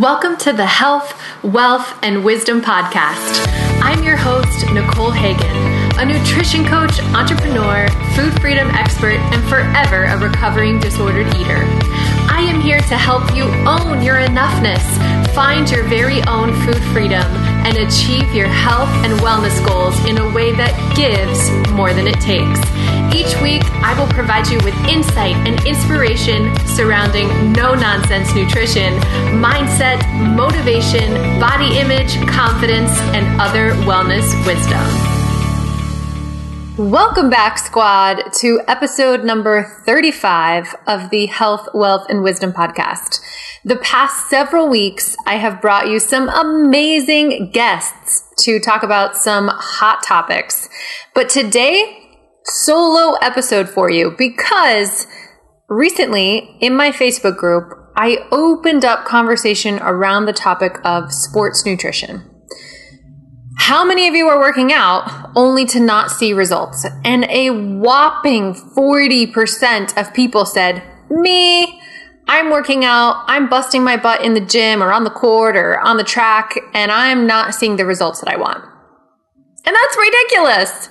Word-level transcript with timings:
Welcome 0.00 0.36
to 0.38 0.52
the 0.52 0.66
Health, 0.66 1.14
Wealth, 1.44 2.00
and 2.02 2.24
Wisdom 2.24 2.60
Podcast. 2.60 3.46
I'm 3.80 4.02
your 4.02 4.16
host, 4.16 4.66
Nicole 4.72 5.12
Hagan, 5.12 6.00
a 6.00 6.04
nutrition 6.04 6.64
coach, 6.64 6.98
entrepreneur, 7.14 7.86
food 8.16 8.32
freedom 8.40 8.68
expert, 8.70 9.20
and 9.30 9.48
forever 9.48 10.02
a 10.02 10.18
recovering 10.18 10.80
disordered 10.80 11.28
eater. 11.36 11.62
I 12.26 12.44
am 12.50 12.60
here 12.60 12.80
to 12.80 12.96
help 12.96 13.36
you 13.36 13.44
own 13.70 14.02
your 14.02 14.16
enoughness, 14.16 14.82
find 15.32 15.70
your 15.70 15.84
very 15.84 16.20
own 16.24 16.52
food 16.66 16.82
freedom, 16.92 17.22
and 17.62 17.76
achieve 17.76 18.34
your 18.34 18.48
health 18.48 18.90
and 19.06 19.20
wellness 19.20 19.64
goals 19.64 19.94
in 20.06 20.18
a 20.18 20.34
way 20.34 20.50
that 20.56 20.74
gives 20.96 21.70
more 21.70 21.94
than 21.94 22.08
it 22.08 22.20
takes. 22.20 22.58
Each 23.14 23.40
week, 23.40 23.62
I 23.74 23.96
will 23.96 24.12
provide 24.12 24.48
you 24.48 24.58
with 24.64 24.74
insight 24.88 25.36
and 25.46 25.64
inspiration 25.64 26.52
surrounding 26.66 27.52
no 27.52 27.72
nonsense 27.72 28.34
nutrition, 28.34 28.92
mindset, 29.38 30.02
motivation, 30.34 31.38
body 31.38 31.78
image, 31.78 32.16
confidence, 32.26 32.90
and 33.14 33.40
other 33.40 33.70
wellness 33.86 34.34
wisdom. 34.44 34.82
Welcome 36.90 37.30
back, 37.30 37.58
squad, 37.58 38.32
to 38.40 38.60
episode 38.66 39.22
number 39.22 39.62
35 39.62 40.74
of 40.88 41.10
the 41.10 41.26
Health, 41.26 41.68
Wealth, 41.72 42.06
and 42.08 42.24
Wisdom 42.24 42.52
podcast. 42.52 43.20
The 43.64 43.76
past 43.76 44.28
several 44.28 44.68
weeks, 44.68 45.16
I 45.24 45.36
have 45.36 45.62
brought 45.62 45.88
you 45.88 46.00
some 46.00 46.28
amazing 46.28 47.52
guests 47.52 48.24
to 48.38 48.58
talk 48.58 48.82
about 48.82 49.16
some 49.16 49.46
hot 49.52 50.02
topics. 50.02 50.68
But 51.14 51.28
today, 51.28 52.03
solo 52.44 53.14
episode 53.22 53.68
for 53.68 53.90
you 53.90 54.14
because 54.16 55.06
recently 55.68 56.56
in 56.60 56.76
my 56.76 56.90
Facebook 56.90 57.36
group, 57.36 57.72
I 57.96 58.26
opened 58.30 58.84
up 58.84 59.04
conversation 59.04 59.78
around 59.80 60.26
the 60.26 60.32
topic 60.32 60.78
of 60.84 61.12
sports 61.12 61.64
nutrition. 61.64 62.30
How 63.56 63.84
many 63.84 64.08
of 64.08 64.14
you 64.14 64.26
are 64.28 64.38
working 64.38 64.72
out 64.72 65.30
only 65.36 65.64
to 65.66 65.80
not 65.80 66.10
see 66.10 66.32
results? 66.32 66.84
And 67.04 67.24
a 67.30 67.50
whopping 67.50 68.54
40% 68.54 69.96
of 69.96 70.12
people 70.12 70.44
said, 70.44 70.82
Me, 71.08 71.80
I'm 72.26 72.50
working 72.50 72.84
out, 72.84 73.24
I'm 73.26 73.48
busting 73.48 73.84
my 73.84 73.96
butt 73.96 74.24
in 74.24 74.34
the 74.34 74.40
gym 74.40 74.82
or 74.82 74.92
on 74.92 75.04
the 75.04 75.10
court 75.10 75.56
or 75.56 75.78
on 75.78 75.98
the 75.98 76.04
track, 76.04 76.58
and 76.74 76.90
I'm 76.90 77.26
not 77.26 77.54
seeing 77.54 77.76
the 77.76 77.86
results 77.86 78.20
that 78.20 78.28
I 78.28 78.36
want. 78.36 78.64
And 79.66 79.74
that's 79.74 79.96
ridiculous. 79.96 80.88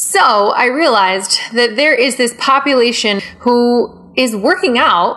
So 0.00 0.52
I 0.52 0.64
realized 0.64 1.38
that 1.52 1.76
there 1.76 1.94
is 1.94 2.16
this 2.16 2.34
population 2.38 3.20
who 3.40 4.10
is 4.16 4.34
working 4.34 4.78
out, 4.78 5.14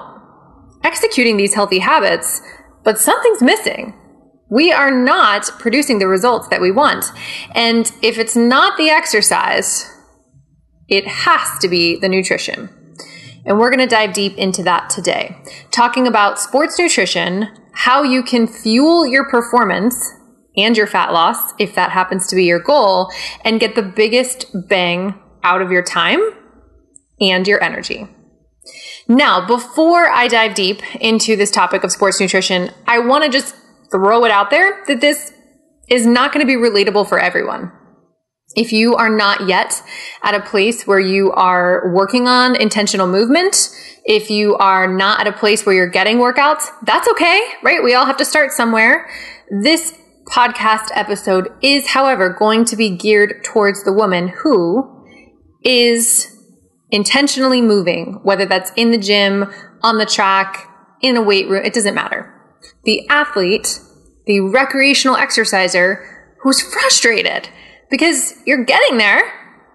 executing 0.83 1.37
these 1.37 1.53
healthy 1.53 1.79
habits, 1.79 2.41
but 2.83 2.99
something's 2.99 3.41
missing. 3.41 3.93
We 4.49 4.73
are 4.73 4.91
not 4.91 5.45
producing 5.57 5.99
the 5.99 6.07
results 6.09 6.49
that 6.49 6.59
we 6.59 6.69
want. 6.69 7.05
And 7.55 7.89
if 8.01 8.17
it's 8.17 8.35
not 8.35 8.77
the 8.77 8.89
exercise, 8.89 9.89
it 10.89 11.07
has 11.07 11.59
to 11.59 11.69
be 11.69 11.97
the 11.97 12.09
nutrition. 12.09 12.67
And 13.45 13.59
we're 13.59 13.71
going 13.71 13.79
to 13.79 13.95
dive 13.95 14.11
deep 14.11 14.37
into 14.37 14.63
that 14.63 14.89
today, 14.89 15.37
talking 15.71 16.07
about 16.07 16.39
sports 16.39 16.77
nutrition, 16.77 17.47
how 17.71 18.03
you 18.03 18.21
can 18.21 18.47
fuel 18.47 19.07
your 19.07 19.29
performance 19.29 20.13
and 20.55 20.77
your 20.77 20.87
fat 20.87 21.11
loss, 21.13 21.53
if 21.59 21.75
that 21.75 21.91
happens 21.91 22.27
to 22.27 22.35
be 22.35 22.45
your 22.45 22.59
goal, 22.59 23.11
and 23.43 23.59
get 23.59 23.75
the 23.75 23.81
biggest 23.81 24.47
bang 24.67 25.19
out 25.43 25.61
of 25.61 25.71
your 25.71 25.83
time 25.83 26.21
and 27.19 27.47
your 27.47 27.63
energy. 27.63 28.07
Now, 29.07 29.45
before 29.45 30.09
I 30.09 30.27
dive 30.27 30.55
deep 30.55 30.81
into 31.01 31.35
this 31.35 31.51
topic 31.51 31.83
of 31.83 31.91
sports 31.91 32.19
nutrition, 32.19 32.71
I 32.87 32.99
want 32.99 33.23
to 33.25 33.29
just 33.29 33.55
throw 33.91 34.23
it 34.25 34.31
out 34.31 34.49
there 34.49 34.83
that 34.87 35.01
this 35.01 35.33
is 35.89 36.05
not 36.05 36.31
going 36.31 36.45
to 36.45 36.47
be 36.47 36.57
relatable 36.57 37.07
for 37.09 37.19
everyone. 37.19 37.71
If 38.55 38.71
you 38.71 38.95
are 38.95 39.09
not 39.09 39.47
yet 39.47 39.83
at 40.21 40.35
a 40.35 40.39
place 40.39 40.85
where 40.85 40.99
you 40.99 41.31
are 41.31 41.91
working 41.93 42.27
on 42.27 42.55
intentional 42.55 43.07
movement, 43.07 43.69
if 44.05 44.29
you 44.29 44.55
are 44.57 44.87
not 44.87 45.21
at 45.21 45.27
a 45.27 45.31
place 45.31 45.65
where 45.65 45.75
you're 45.75 45.87
getting 45.87 46.17
workouts, 46.17 46.67
that's 46.83 47.07
okay, 47.09 47.41
right? 47.63 47.83
We 47.83 47.95
all 47.95 48.05
have 48.05 48.17
to 48.17 48.25
start 48.25 48.51
somewhere. 48.51 49.09
This 49.49 49.97
podcast 50.25 50.89
episode 50.93 51.49
is, 51.61 51.87
however, 51.87 52.29
going 52.29 52.65
to 52.65 52.75
be 52.75 52.89
geared 52.89 53.43
towards 53.43 53.83
the 53.83 53.93
woman 53.93 54.29
who 54.29 55.05
is 55.63 56.29
intentionally 56.89 57.61
moving, 57.61 58.19
whether 58.23 58.45
that's 58.45 58.71
in 58.75 58.91
the 58.91 58.97
gym, 58.97 59.51
on 59.81 59.97
the 59.97 60.05
track, 60.05 60.69
in 61.01 61.17
a 61.17 61.21
weight 61.21 61.49
room, 61.49 61.65
it 61.65 61.73
doesn't 61.73 61.95
matter. 61.95 62.33
The 62.85 63.07
athlete, 63.09 63.79
the 64.25 64.39
recreational 64.39 65.17
exerciser 65.17 66.35
who's 66.41 66.61
frustrated 66.61 67.49
because 67.89 68.33
you're 68.45 68.63
getting 68.63 68.97
there, 68.97 69.21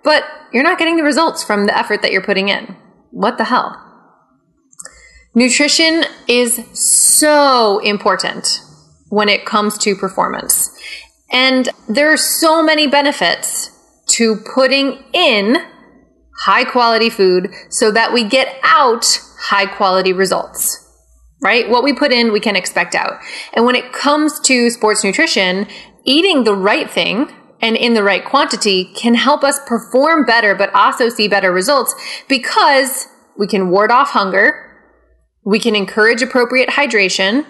but 0.04 0.24
you're 0.52 0.62
not 0.62 0.78
getting 0.78 0.96
the 0.96 1.02
results 1.02 1.44
from 1.44 1.66
the 1.66 1.76
effort 1.76 2.02
that 2.02 2.12
you're 2.12 2.22
putting 2.22 2.48
in. 2.48 2.76
What 3.10 3.36
the 3.36 3.44
hell? 3.44 3.84
Nutrition 5.34 6.04
is 6.26 6.64
so 6.72 7.78
important 7.80 8.62
when 9.08 9.28
it 9.28 9.46
comes 9.46 9.78
to 9.78 9.94
performance. 9.94 10.70
And 11.30 11.68
there 11.88 12.12
are 12.12 12.16
so 12.16 12.62
many 12.62 12.86
benefits 12.86 13.70
to 14.08 14.36
putting 14.54 15.04
in 15.12 15.56
high 16.40 16.64
quality 16.64 17.10
food 17.10 17.50
so 17.68 17.90
that 17.90 18.12
we 18.12 18.24
get 18.24 18.58
out 18.62 19.20
high 19.40 19.66
quality 19.66 20.12
results. 20.12 20.84
Right? 21.40 21.68
What 21.68 21.84
we 21.84 21.92
put 21.92 22.10
in, 22.10 22.32
we 22.32 22.40
can 22.40 22.56
expect 22.56 22.96
out. 22.96 23.20
And 23.52 23.64
when 23.64 23.76
it 23.76 23.92
comes 23.92 24.40
to 24.40 24.70
sports 24.70 25.04
nutrition, 25.04 25.68
eating 26.04 26.42
the 26.42 26.54
right 26.54 26.90
thing 26.90 27.32
and 27.60 27.76
in 27.76 27.94
the 27.94 28.02
right 28.02 28.24
quantity 28.24 28.86
can 28.96 29.14
help 29.14 29.44
us 29.44 29.60
perform 29.66 30.24
better, 30.24 30.54
but 30.54 30.74
also 30.74 31.08
see 31.08 31.28
better 31.28 31.52
results 31.52 31.94
because 32.28 33.06
we 33.36 33.46
can 33.46 33.70
ward 33.70 33.92
off 33.92 34.10
hunger. 34.10 34.64
We 35.44 35.60
can 35.60 35.76
encourage 35.76 36.22
appropriate 36.22 36.70
hydration 36.70 37.46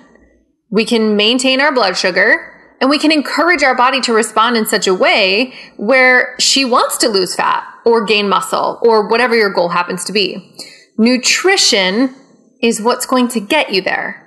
we 0.71 0.85
can 0.85 1.17
maintain 1.17 1.61
our 1.61 1.73
blood 1.73 1.97
sugar 1.97 2.55
and 2.81 2.91
we 2.91 2.99
can 2.99 3.11
encourage 3.11 3.63
our 3.63 3.75
body 3.75 4.01
to 4.03 4.13
respond 4.13 4.57
in 4.57 4.67
such 4.67 4.87
a 4.87 4.95
way 4.95 5.53
where 5.77 6.37
she 6.39 6.65
wants 6.65 6.97
to 6.99 7.09
lose 7.09 7.35
fat 7.35 7.65
or 7.85 8.05
gain 8.05 8.29
muscle 8.29 8.79
or 8.83 9.09
whatever 9.09 9.35
your 9.35 9.51
goal 9.51 9.71
happens 9.71 10.05
to 10.05 10.13
be. 10.13 10.55
Nutrition 10.97 12.15
is 12.63 12.81
what's 12.81 13.07
going 13.07 13.29
to 13.29 13.41
get 13.41 13.73
you 13.73 13.83
there. 13.83 14.25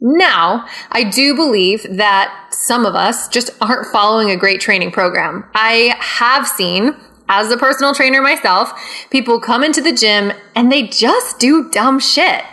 Now, 0.00 0.66
I 0.90 1.04
do 1.04 1.34
believe 1.36 1.86
that 1.88 2.48
some 2.50 2.84
of 2.84 2.96
us 2.96 3.28
just 3.28 3.50
aren't 3.60 3.86
following 3.92 4.30
a 4.30 4.36
great 4.36 4.60
training 4.60 4.90
program. 4.90 5.48
I 5.54 5.94
have 6.00 6.48
seen 6.48 6.96
as 7.28 7.50
a 7.50 7.56
personal 7.56 7.94
trainer 7.94 8.20
myself, 8.20 8.72
people 9.10 9.40
come 9.40 9.62
into 9.62 9.80
the 9.80 9.92
gym 9.92 10.32
and 10.54 10.70
they 10.70 10.86
just 10.86 11.38
do 11.38 11.70
dumb 11.70 11.98
shit 11.98 12.44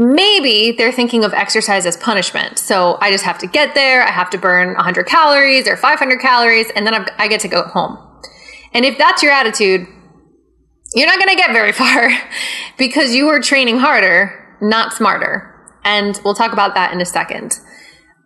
maybe 0.00 0.72
they're 0.72 0.90
thinking 0.90 1.24
of 1.24 1.34
exercise 1.34 1.84
as 1.84 1.94
punishment. 1.98 2.58
So 2.58 2.96
I 3.02 3.10
just 3.10 3.22
have 3.24 3.36
to 3.38 3.46
get 3.46 3.74
there, 3.74 4.02
I 4.02 4.10
have 4.10 4.30
to 4.30 4.38
burn 4.38 4.68
100 4.74 5.04
calories 5.06 5.68
or 5.68 5.76
500 5.76 6.20
calories, 6.20 6.70
and 6.74 6.86
then 6.86 6.94
I've, 6.94 7.08
i 7.18 7.28
get 7.28 7.40
to 7.40 7.48
go 7.48 7.64
home. 7.64 7.98
And 8.72 8.86
if 8.86 8.96
that's 8.96 9.22
your 9.22 9.30
attitude, 9.30 9.86
you're 10.94 11.06
not 11.06 11.18
going 11.18 11.28
to 11.28 11.36
get 11.36 11.52
very 11.52 11.72
far 11.82 12.10
because 12.78 13.14
you 13.14 13.28
are 13.28 13.40
training 13.40 13.76
harder, 13.76 14.56
not 14.62 14.94
smarter. 14.94 15.46
And 15.84 16.18
we'll 16.24 16.34
talk 16.34 16.54
about 16.54 16.74
that 16.74 16.94
in 16.94 17.00
a 17.02 17.06
second. 17.06 17.60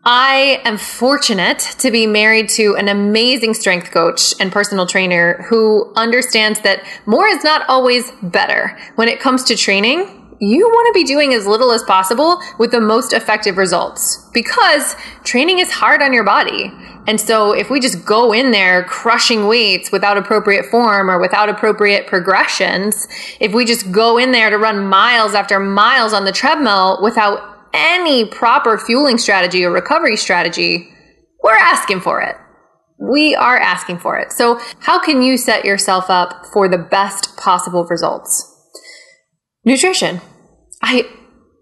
I 0.04 0.60
am 0.64 0.76
fortunate 0.76 1.58
to 1.78 1.90
be 1.90 2.06
married 2.06 2.50
to 2.50 2.76
an 2.76 2.88
amazing 2.88 3.54
strength 3.54 3.90
coach 3.90 4.34
and 4.38 4.52
personal 4.52 4.86
trainer 4.86 5.42
who 5.48 5.92
understands 5.96 6.60
that 6.60 6.84
more 7.06 7.26
is 7.26 7.42
not 7.42 7.68
always 7.68 8.12
better. 8.22 8.78
When 8.94 9.08
it 9.08 9.18
comes 9.18 9.42
to 9.44 9.56
training, 9.56 10.23
you 10.40 10.66
want 10.66 10.94
to 10.94 11.00
be 11.00 11.04
doing 11.04 11.32
as 11.32 11.46
little 11.46 11.70
as 11.70 11.82
possible 11.84 12.40
with 12.58 12.70
the 12.70 12.80
most 12.80 13.12
effective 13.12 13.56
results 13.56 14.28
because 14.32 14.96
training 15.22 15.58
is 15.58 15.70
hard 15.70 16.02
on 16.02 16.12
your 16.12 16.24
body. 16.24 16.72
And 17.06 17.20
so 17.20 17.52
if 17.52 17.70
we 17.70 17.80
just 17.80 18.04
go 18.04 18.32
in 18.32 18.50
there 18.50 18.84
crushing 18.84 19.46
weights 19.46 19.92
without 19.92 20.16
appropriate 20.16 20.66
form 20.66 21.10
or 21.10 21.20
without 21.20 21.48
appropriate 21.48 22.06
progressions, 22.06 23.06
if 23.40 23.52
we 23.52 23.64
just 23.64 23.92
go 23.92 24.18
in 24.18 24.32
there 24.32 24.50
to 24.50 24.58
run 24.58 24.86
miles 24.86 25.34
after 25.34 25.60
miles 25.60 26.12
on 26.12 26.24
the 26.24 26.32
treadmill 26.32 26.98
without 27.02 27.40
any 27.72 28.24
proper 28.24 28.78
fueling 28.78 29.18
strategy 29.18 29.64
or 29.64 29.70
recovery 29.70 30.16
strategy, 30.16 30.88
we're 31.42 31.56
asking 31.56 32.00
for 32.00 32.20
it. 32.22 32.36
We 32.98 33.34
are 33.34 33.58
asking 33.58 33.98
for 33.98 34.18
it. 34.18 34.32
So 34.32 34.58
how 34.78 34.98
can 34.98 35.20
you 35.20 35.36
set 35.36 35.64
yourself 35.64 36.08
up 36.08 36.46
for 36.52 36.68
the 36.68 36.78
best 36.78 37.36
possible 37.36 37.84
results? 37.84 38.53
Nutrition. 39.64 40.20
I 40.82 41.08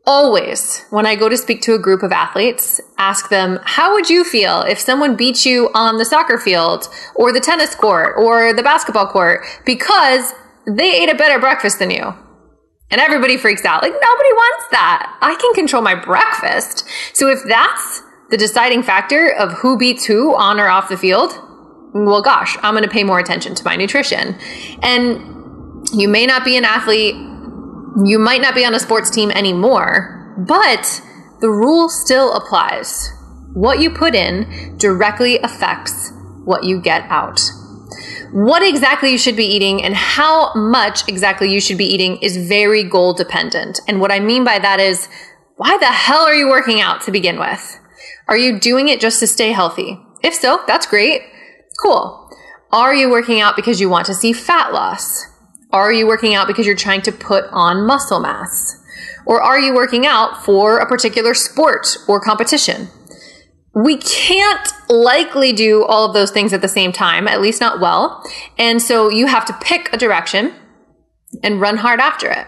always, 0.05 0.85
when 0.91 1.07
I 1.07 1.15
go 1.15 1.29
to 1.29 1.37
speak 1.37 1.63
to 1.63 1.75
a 1.75 1.79
group 1.79 2.03
of 2.03 2.11
athletes, 2.11 2.81
ask 2.99 3.29
them, 3.29 3.61
how 3.63 3.93
would 3.93 4.11
you 4.11 4.25
feel 4.25 4.63
if 4.63 4.81
someone 4.81 5.17
beat 5.17 5.47
you 5.47 5.71
on 5.75 5.99
the 5.99 6.05
soccer 6.05 6.39
field 6.39 6.89
or 7.15 7.33
the 7.33 7.41
tennis 7.41 7.75
court 7.75 8.17
or 8.19 8.53
the 8.53 8.63
basketball 8.63 9.07
court 9.07 9.45
because 9.65 10.33
they 10.67 11.03
ate 11.03 11.09
a 11.09 11.15
better 11.15 11.39
breakfast 11.39 11.79
than 11.79 11.91
you? 11.91 12.13
And 12.91 13.01
everybody 13.01 13.37
freaks 13.37 13.65
out. 13.65 13.83
Like, 13.83 13.93
nobody 13.93 14.33
wants 14.33 14.67
that. 14.73 15.17
I 15.23 15.35
can 15.37 15.55
control 15.55 15.83
my 15.83 15.95
breakfast. 15.95 16.87
So 17.15 17.29
if 17.29 17.39
that's 17.47 18.03
the 18.31 18.37
deciding 18.37 18.83
factor 18.83 19.33
of 19.33 19.53
who 19.53 19.79
beats 19.79 20.05
who 20.05 20.37
on 20.37 20.61
or 20.61 20.69
off 20.69 20.89
the 20.89 20.99
field, 20.99 21.33
well, 21.95 22.21
gosh, 22.21 22.57
I'm 22.63 22.75
going 22.75 22.85
to 22.85 22.91
pay 22.91 23.05
more 23.05 23.19
attention 23.19 23.55
to 23.55 23.65
my 23.65 23.77
nutrition. 23.77 24.37
And 24.83 25.87
you 25.95 26.09
may 26.09 26.27
not 26.27 26.45
be 26.45 26.57
an 26.57 26.65
athlete, 26.65 27.15
you 28.05 28.19
might 28.19 28.41
not 28.41 28.55
be 28.55 28.65
on 28.65 28.75
a 28.75 28.81
sports 28.81 29.11
team 29.11 29.31
anymore, 29.31 30.35
but 30.39 31.03
the 31.41 31.51
rule 31.51 31.89
still 31.89 32.33
applies. 32.33 33.11
What 33.55 33.81
you 33.81 33.91
put 33.91 34.15
in 34.15 34.77
directly 34.79 35.39
affects 35.39 36.13
what 36.45 36.65
you 36.65 36.81
get 36.81 37.03
out. 37.11 37.41
What 38.33 38.63
exactly 38.63 39.11
you 39.11 39.19
should 39.19 39.37
be 39.37 39.45
eating 39.45 39.85
and 39.85 39.95
how 39.95 40.55
much 40.55 41.07
exactly 41.07 41.53
you 41.53 41.61
should 41.61 41.77
be 41.77 41.85
eating 41.85 42.17
is 42.23 42.49
very 42.49 42.83
goal 42.83 43.13
dependent. 43.13 43.81
And 43.87 44.01
what 44.01 44.11
I 44.11 44.21
mean 44.21 44.43
by 44.43 44.59
that 44.59 44.81
is, 44.81 45.09
why 45.57 45.77
the 45.77 45.87
hell 45.87 46.23
are 46.23 46.35
you 46.35 46.49
working 46.49 46.81
out 46.81 47.03
to 47.03 47.11
begin 47.11 47.39
with? 47.39 47.79
Are 48.29 48.39
you 48.39 48.59
doing 48.59 48.89
it 48.89 49.01
just 49.01 49.21
to 49.21 49.27
stay 49.27 49.53
healthy? 49.53 50.01
If 50.23 50.35
so, 50.35 50.61
that's 50.67 50.87
great. 50.87 51.23
Cool. 51.83 52.31
Are 52.73 52.95
you 52.95 53.11
working 53.11 53.41
out 53.41 53.55
because 53.55 53.81
you 53.81 53.91
want 53.91 54.07
to 54.07 54.15
see 54.15 54.33
fat 54.33 54.73
loss? 54.73 55.27
Are 55.73 55.93
you 55.93 56.07
working 56.07 56.35
out 56.35 56.47
because 56.47 56.67
you're 56.67 56.77
trying 56.77 57.03
to 57.03 57.13
put 57.13 57.45
on 57.51 57.87
muscle 57.87 58.21
mass? 58.21 58.79
Or 59.25 59.41
are 59.41 59.59
you 59.59 59.75
working 59.75 60.07
out 60.07 60.45
for 60.45 60.79
a 60.79 60.87
particular 60.87 61.35
sport 61.35 61.97
or 62.09 62.21
competition? 62.21 62.89
We 63.75 63.97
can't 63.97 64.69
likely 64.91 65.53
do 65.53 65.85
all 65.85 66.05
of 66.05 66.13
those 66.13 66.31
things 66.31 66.53
at 66.53 66.61
the 66.61 66.69
same 66.69 66.93
time, 66.93 67.27
at 67.27 67.41
least 67.41 67.61
not 67.61 67.81
well. 67.81 68.23
And 68.59 68.83
so 68.83 69.09
you 69.09 69.27
have 69.27 69.47
to 69.47 69.55
pick 69.63 69.89
a 69.93 69.97
direction 69.97 70.55
and 71.43 71.61
run 71.61 71.79
hard 71.79 72.01
after 72.01 72.31
it. 72.31 72.47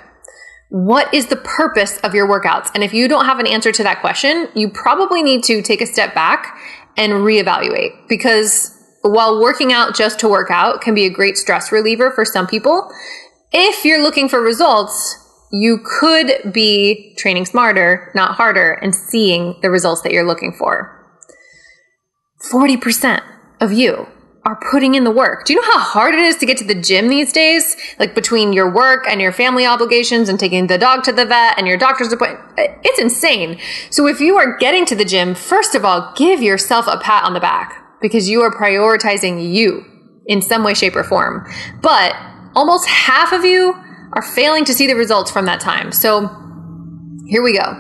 What 0.69 1.13
is 1.15 1.27
the 1.27 1.37
purpose 1.37 1.99
of 1.99 2.15
your 2.15 2.29
workouts? 2.29 2.71
And 2.75 2.85
if 2.85 2.93
you 2.93 3.09
don't 3.09 3.25
have 3.25 3.39
an 3.39 3.47
answer 3.47 3.73
to 3.73 3.83
that 3.85 4.01
question, 4.01 4.49
you 4.55 4.69
probably 4.69 5.23
need 5.23 5.45
to 5.45 5.63
take 5.63 5.81
a 5.81 5.87
step 5.87 6.15
back 6.15 6.59
and 6.97 7.13
reevaluate 7.13 8.09
because 8.09 8.77
while 9.11 9.41
working 9.41 9.73
out 9.73 9.95
just 9.95 10.19
to 10.21 10.29
work 10.29 10.51
out 10.51 10.81
can 10.81 10.95
be 10.95 11.05
a 11.05 11.11
great 11.11 11.37
stress 11.37 11.71
reliever 11.71 12.11
for 12.11 12.25
some 12.25 12.47
people, 12.47 12.91
if 13.53 13.85
you're 13.85 14.03
looking 14.03 14.29
for 14.29 14.41
results, 14.41 15.21
you 15.53 15.79
could 15.85 16.53
be 16.53 17.15
training 17.17 17.47
smarter, 17.47 18.11
not 18.15 18.35
harder, 18.35 18.73
and 18.73 18.95
seeing 18.95 19.57
the 19.63 19.71
results 19.71 20.03
that 20.03 20.13
you're 20.13 20.27
looking 20.27 20.53
for. 20.53 20.91
40% 22.51 23.23
of 23.61 23.73
you 23.73 24.09
are 24.45 24.59
putting 24.71 24.95
in 24.95 25.05
the 25.05 25.11
work. 25.11 25.47
Do 25.47 25.53
you 25.53 25.61
know 25.61 25.73
how 25.73 25.79
hard 25.79 26.15
it 26.15 26.21
is 26.21 26.37
to 26.39 26.47
get 26.47 26.57
to 26.59 26.65
the 26.65 26.75
gym 26.75 27.09
these 27.09 27.33
days? 27.33 27.77
Like 27.99 28.15
between 28.15 28.53
your 28.53 28.71
work 28.71 29.05
and 29.09 29.21
your 29.21 29.33
family 29.33 29.65
obligations 29.65 30.29
and 30.29 30.41
taking 30.41 30.67
the 30.67 30.77
dog 30.77 31.05
to 31.05 31.13
the 31.13 31.25
vet 31.25 31.57
and 31.57 31.67
your 31.67 31.79
doctor's 31.79 32.13
appointment. 32.13 32.43
It's 32.57 32.99
insane. 32.99 33.59
So 33.91 34.07
if 34.07 34.21
you 34.21 34.37
are 34.37 34.57
getting 34.59 34.85
to 34.87 34.95
the 34.95 35.05
gym, 35.05 35.35
first 35.35 35.75
of 35.75 35.85
all, 35.85 36.13
give 36.17 36.43
yourself 36.43 36.87
a 36.87 36.99
pat 36.99 37.25
on 37.25 37.33
the 37.33 37.41
back 37.41 37.84
because 38.05 38.29
you 38.29 38.43
are 38.43 38.51
prioritizing 38.51 39.51
you 39.51 39.83
in 40.27 40.43
some 40.43 40.63
way, 40.63 40.75
shape, 40.75 40.95
or 40.95 41.03
form. 41.03 41.51
But 41.81 42.15
almost 42.55 42.87
half 42.87 43.33
of 43.33 43.47
you 43.47 43.73
are 44.13 44.21
failing 44.21 44.67
to 44.67 44.75
see 44.75 44.87
the 44.87 44.95
results 44.95 45.31
from 45.31 45.47
that 45.47 45.59
time. 45.59 45.91
So 45.91 46.29
here 47.29 47.43
we 47.43 47.57
go. 47.57 47.73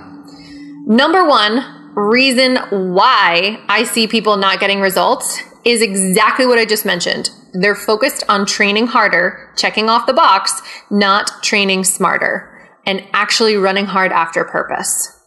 Number 0.86 1.28
one 1.28 1.92
reason 1.94 2.56
why 2.70 3.62
I 3.68 3.84
see 3.84 4.06
people 4.06 4.38
not 4.38 4.60
getting 4.60 4.80
results 4.80 5.42
is 5.66 5.82
exactly 5.82 6.46
what 6.46 6.58
I 6.58 6.64
just 6.64 6.86
mentioned. 6.86 7.28
They're 7.52 7.74
focused 7.74 8.24
on 8.26 8.46
training 8.46 8.86
harder, 8.86 9.52
checking 9.58 9.90
off 9.90 10.06
the 10.06 10.14
box, 10.14 10.62
not 10.90 11.42
training 11.42 11.84
smarter, 11.84 12.50
and 12.86 13.06
actually 13.12 13.56
running 13.56 13.84
hard 13.84 14.10
after 14.10 14.42
purpose. 14.42 15.20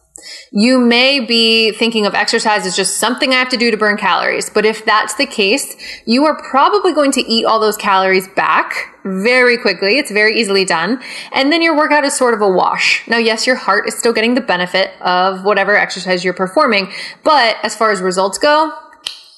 You 0.50 0.78
may 0.78 1.20
be 1.20 1.72
thinking 1.72 2.06
of 2.06 2.14
exercise 2.14 2.66
as 2.66 2.76
just 2.76 2.98
something 2.98 3.32
I 3.32 3.36
have 3.36 3.48
to 3.50 3.56
do 3.56 3.70
to 3.70 3.76
burn 3.76 3.96
calories. 3.96 4.50
But 4.50 4.64
if 4.64 4.84
that's 4.84 5.14
the 5.14 5.26
case, 5.26 5.76
you 6.06 6.24
are 6.24 6.40
probably 6.50 6.92
going 6.92 7.12
to 7.12 7.20
eat 7.20 7.44
all 7.44 7.58
those 7.58 7.76
calories 7.76 8.28
back 8.28 8.72
very 9.04 9.56
quickly. 9.56 9.98
It's 9.98 10.10
very 10.10 10.38
easily 10.38 10.64
done. 10.64 11.00
And 11.32 11.52
then 11.52 11.62
your 11.62 11.76
workout 11.76 12.04
is 12.04 12.14
sort 12.14 12.34
of 12.34 12.40
a 12.40 12.48
wash. 12.48 13.06
Now, 13.08 13.18
yes, 13.18 13.46
your 13.46 13.56
heart 13.56 13.86
is 13.88 13.98
still 13.98 14.12
getting 14.12 14.34
the 14.34 14.40
benefit 14.40 14.90
of 15.00 15.44
whatever 15.44 15.76
exercise 15.76 16.24
you're 16.24 16.34
performing. 16.34 16.92
But 17.24 17.56
as 17.62 17.74
far 17.74 17.90
as 17.90 18.00
results 18.00 18.38
go, 18.38 18.72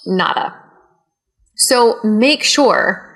nada. 0.06 0.54
So 1.56 2.00
make 2.02 2.42
sure 2.42 3.06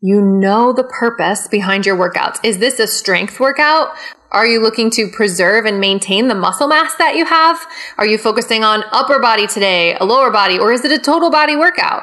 you 0.00 0.20
know 0.20 0.72
the 0.72 0.84
purpose 0.84 1.46
behind 1.48 1.86
your 1.86 1.96
workouts. 1.96 2.38
Is 2.42 2.58
this 2.58 2.80
a 2.80 2.86
strength 2.86 3.38
workout? 3.38 3.90
Are 4.32 4.46
you 4.46 4.62
looking 4.62 4.90
to 4.92 5.08
preserve 5.08 5.66
and 5.66 5.78
maintain 5.78 6.28
the 6.28 6.34
muscle 6.34 6.66
mass 6.66 6.94
that 6.94 7.16
you 7.16 7.26
have? 7.26 7.60
Are 7.98 8.06
you 8.06 8.16
focusing 8.16 8.64
on 8.64 8.82
upper 8.90 9.18
body 9.18 9.46
today, 9.46 9.94
a 9.96 10.06
lower 10.06 10.30
body, 10.30 10.58
or 10.58 10.72
is 10.72 10.86
it 10.86 10.90
a 10.90 10.98
total 10.98 11.30
body 11.30 11.54
workout? 11.54 12.02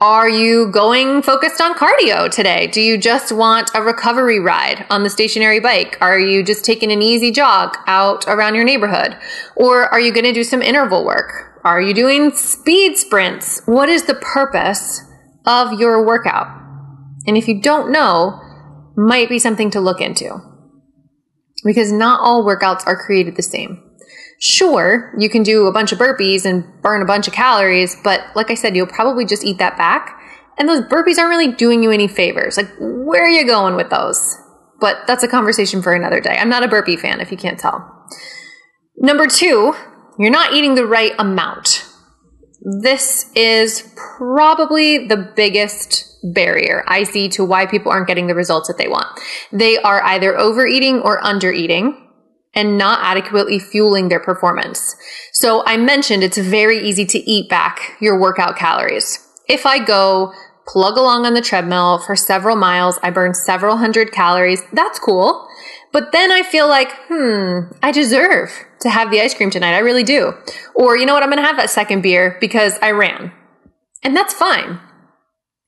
Are 0.00 0.30
you 0.30 0.70
going 0.70 1.20
focused 1.20 1.60
on 1.60 1.74
cardio 1.74 2.30
today? 2.30 2.66
Do 2.68 2.80
you 2.80 2.96
just 2.96 3.30
want 3.30 3.70
a 3.74 3.82
recovery 3.82 4.40
ride 4.40 4.86
on 4.88 5.02
the 5.02 5.10
stationary 5.10 5.60
bike? 5.60 5.98
Are 6.00 6.18
you 6.18 6.42
just 6.42 6.64
taking 6.64 6.90
an 6.92 7.02
easy 7.02 7.30
jog 7.30 7.76
out 7.86 8.24
around 8.26 8.54
your 8.54 8.64
neighborhood? 8.64 9.18
Or 9.54 9.86
are 9.92 10.00
you 10.00 10.14
going 10.14 10.24
to 10.24 10.32
do 10.32 10.44
some 10.44 10.62
interval 10.62 11.04
work? 11.04 11.60
Are 11.62 11.82
you 11.82 11.92
doing 11.92 12.30
speed 12.30 12.96
sprints? 12.96 13.60
What 13.66 13.90
is 13.90 14.04
the 14.04 14.14
purpose 14.14 15.02
of 15.44 15.78
your 15.78 16.06
workout? 16.06 16.46
And 17.26 17.36
if 17.36 17.46
you 17.46 17.60
don't 17.60 17.92
know, 17.92 18.40
might 18.96 19.28
be 19.28 19.38
something 19.38 19.70
to 19.72 19.80
look 19.80 20.00
into 20.00 20.49
because 21.64 21.92
not 21.92 22.20
all 22.20 22.44
workouts 22.44 22.86
are 22.86 22.96
created 22.96 23.36
the 23.36 23.42
same. 23.42 23.82
Sure, 24.38 25.14
you 25.18 25.28
can 25.28 25.42
do 25.42 25.66
a 25.66 25.72
bunch 25.72 25.92
of 25.92 25.98
burpees 25.98 26.44
and 26.44 26.64
burn 26.80 27.02
a 27.02 27.06
bunch 27.06 27.28
of 27.28 27.34
calories, 27.34 27.96
but 28.02 28.20
like 28.34 28.50
I 28.50 28.54
said, 28.54 28.74
you'll 28.74 28.86
probably 28.86 29.26
just 29.26 29.44
eat 29.44 29.58
that 29.58 29.76
back. 29.76 30.18
And 30.58 30.68
those 30.68 30.80
burpees 30.82 31.18
aren't 31.18 31.30
really 31.30 31.52
doing 31.52 31.82
you 31.82 31.90
any 31.90 32.08
favors. 32.08 32.56
Like, 32.56 32.70
where 32.78 33.24
are 33.24 33.30
you 33.30 33.46
going 33.46 33.76
with 33.76 33.90
those? 33.90 34.36
But 34.80 35.06
that's 35.06 35.22
a 35.22 35.28
conversation 35.28 35.82
for 35.82 35.92
another 35.92 36.20
day. 36.20 36.36
I'm 36.38 36.48
not 36.48 36.62
a 36.62 36.68
burpee 36.68 36.96
fan, 36.96 37.20
if 37.20 37.30
you 37.30 37.36
can't 37.36 37.58
tell. 37.58 38.08
Number 38.96 39.26
two, 39.26 39.74
you're 40.18 40.30
not 40.30 40.54
eating 40.54 40.74
the 40.74 40.86
right 40.86 41.12
amount. 41.18 41.86
This 42.62 43.30
is 43.34 43.92
probably 43.96 45.06
the 45.06 45.16
biggest 45.16 46.06
barrier 46.22 46.84
I 46.86 47.04
see 47.04 47.28
to 47.30 47.44
why 47.44 47.66
people 47.66 47.90
aren't 47.90 48.06
getting 48.06 48.26
the 48.26 48.34
results 48.34 48.68
that 48.68 48.76
they 48.76 48.88
want. 48.88 49.06
They 49.50 49.78
are 49.78 50.02
either 50.02 50.38
overeating 50.38 51.00
or 51.00 51.20
undereating 51.22 51.98
and 52.54 52.76
not 52.76 52.98
adequately 53.02 53.58
fueling 53.58 54.08
their 54.08 54.20
performance. 54.20 54.94
So 55.32 55.64
I 55.64 55.76
mentioned 55.76 56.22
it's 56.22 56.36
very 56.36 56.86
easy 56.86 57.06
to 57.06 57.18
eat 57.18 57.48
back 57.48 57.96
your 58.00 58.18
workout 58.18 58.56
calories. 58.56 59.26
If 59.48 59.66
I 59.66 59.82
go 59.82 60.32
plug 60.70 60.96
along 60.96 61.26
on 61.26 61.34
the 61.34 61.40
treadmill 61.40 61.98
for 61.98 62.14
several 62.14 62.56
miles, 62.56 62.98
I 63.02 63.10
burn 63.10 63.34
several 63.34 63.76
hundred 63.76 64.12
calories, 64.12 64.62
that's 64.72 64.98
cool. 64.98 65.48
But 65.92 66.12
then 66.12 66.30
I 66.30 66.42
feel 66.42 66.68
like, 66.68 66.92
hmm, 67.08 67.72
I 67.82 67.90
deserve 67.90 68.52
to 68.82 68.90
have 68.90 69.10
the 69.10 69.20
ice 69.20 69.34
cream 69.34 69.50
tonight. 69.50 69.74
I 69.74 69.80
really 69.80 70.04
do. 70.04 70.32
Or, 70.74 70.96
you 70.96 71.04
know 71.04 71.14
what? 71.14 71.24
I'm 71.24 71.30
going 71.30 71.42
to 71.42 71.46
have 71.46 71.56
that 71.56 71.70
second 71.70 72.02
beer 72.02 72.38
because 72.40 72.74
I 72.80 72.92
ran. 72.92 73.32
And 74.04 74.16
that's 74.16 74.32
fine 74.32 74.78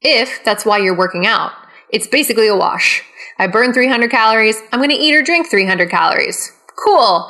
if 0.00 0.42
that's 0.44 0.64
why 0.64 0.78
you're 0.78 0.97
working 0.97 1.26
out. 1.26 1.52
It's 1.90 2.06
basically 2.06 2.47
a 2.47 2.56
wash. 2.56 3.02
I 3.38 3.49
burn 3.49 3.73
300 3.73 4.11
calories. 4.11 4.61
I'm 4.73 4.78
going 4.78 4.90
to 4.90 4.97
eat 4.97 5.14
or 5.14 5.23
drink 5.23 5.50
300 5.50 5.90
calories. 5.90 6.52
Cool. 6.76 7.28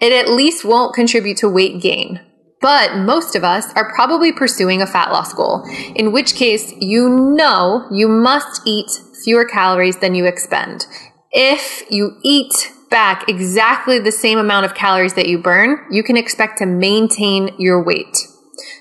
It 0.00 0.12
at 0.12 0.28
least 0.28 0.64
won't 0.64 0.94
contribute 0.94 1.38
to 1.38 1.48
weight 1.48 1.80
gain. 1.80 2.20
But 2.64 2.96
most 2.96 3.36
of 3.36 3.44
us 3.44 3.70
are 3.74 3.92
probably 3.92 4.32
pursuing 4.32 4.80
a 4.80 4.86
fat 4.86 5.12
loss 5.12 5.34
goal, 5.34 5.68
in 5.94 6.12
which 6.12 6.34
case 6.34 6.72
you 6.80 7.10
know 7.10 7.86
you 7.90 8.08
must 8.08 8.62
eat 8.64 8.90
fewer 9.22 9.44
calories 9.44 9.98
than 9.98 10.14
you 10.14 10.24
expend. 10.24 10.86
If 11.30 11.82
you 11.90 12.16
eat 12.22 12.72
back 12.88 13.28
exactly 13.28 13.98
the 13.98 14.10
same 14.10 14.38
amount 14.38 14.64
of 14.64 14.74
calories 14.74 15.12
that 15.12 15.28
you 15.28 15.36
burn, 15.36 15.84
you 15.90 16.02
can 16.02 16.16
expect 16.16 16.56
to 16.56 16.64
maintain 16.64 17.50
your 17.58 17.84
weight. 17.84 18.16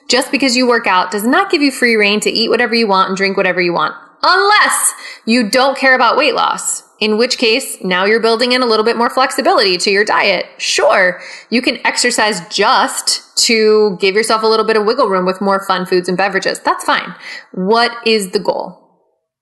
Just 0.08 0.32
because 0.32 0.56
you 0.56 0.66
work 0.66 0.88
out 0.88 1.12
does 1.12 1.28
not 1.28 1.52
give 1.52 1.62
you 1.62 1.70
free 1.70 1.98
rein 1.98 2.22
to 2.22 2.30
eat 2.30 2.48
whatever 2.48 2.74
you 2.74 2.88
want 2.88 3.10
and 3.10 3.18
drink 3.18 3.36
whatever 3.36 3.60
you 3.60 3.74
want, 3.74 3.96
unless 4.24 4.94
you 5.26 5.50
don't 5.50 5.78
care 5.78 5.96
about 5.96 6.18
weight 6.18 6.36
loss. 6.36 6.84
In 7.00 7.18
which 7.18 7.38
case, 7.38 7.78
now 7.82 8.06
you're 8.06 8.22
building 8.22 8.54
in 8.54 8.62
a 8.62 8.66
little 8.66 8.86
bit 8.86 8.96
more 8.96 9.10
flexibility 9.10 9.78
to 9.78 9.92
your 9.92 10.06
diet. 10.06 10.46
Sure, 10.58 11.20
you 11.50 11.62
can 11.62 11.86
exercise 11.86 12.42
just 12.48 13.38
to 13.46 13.98
give 14.00 14.16
yourself 14.16 14.44
a 14.44 14.48
little 14.48 14.66
bit 14.66 14.78
of 14.78 14.86
wiggle 14.86 15.10
room 15.10 15.26
with 15.26 15.42
more 15.42 15.66
fun 15.66 15.86
foods 15.86 16.08
and 16.08 16.18
beverages. 16.18 16.60
That's 16.60 16.86
fine. 16.86 17.14
What 17.52 17.92
is 18.08 18.32
the 18.32 18.40
goal? 18.40 18.80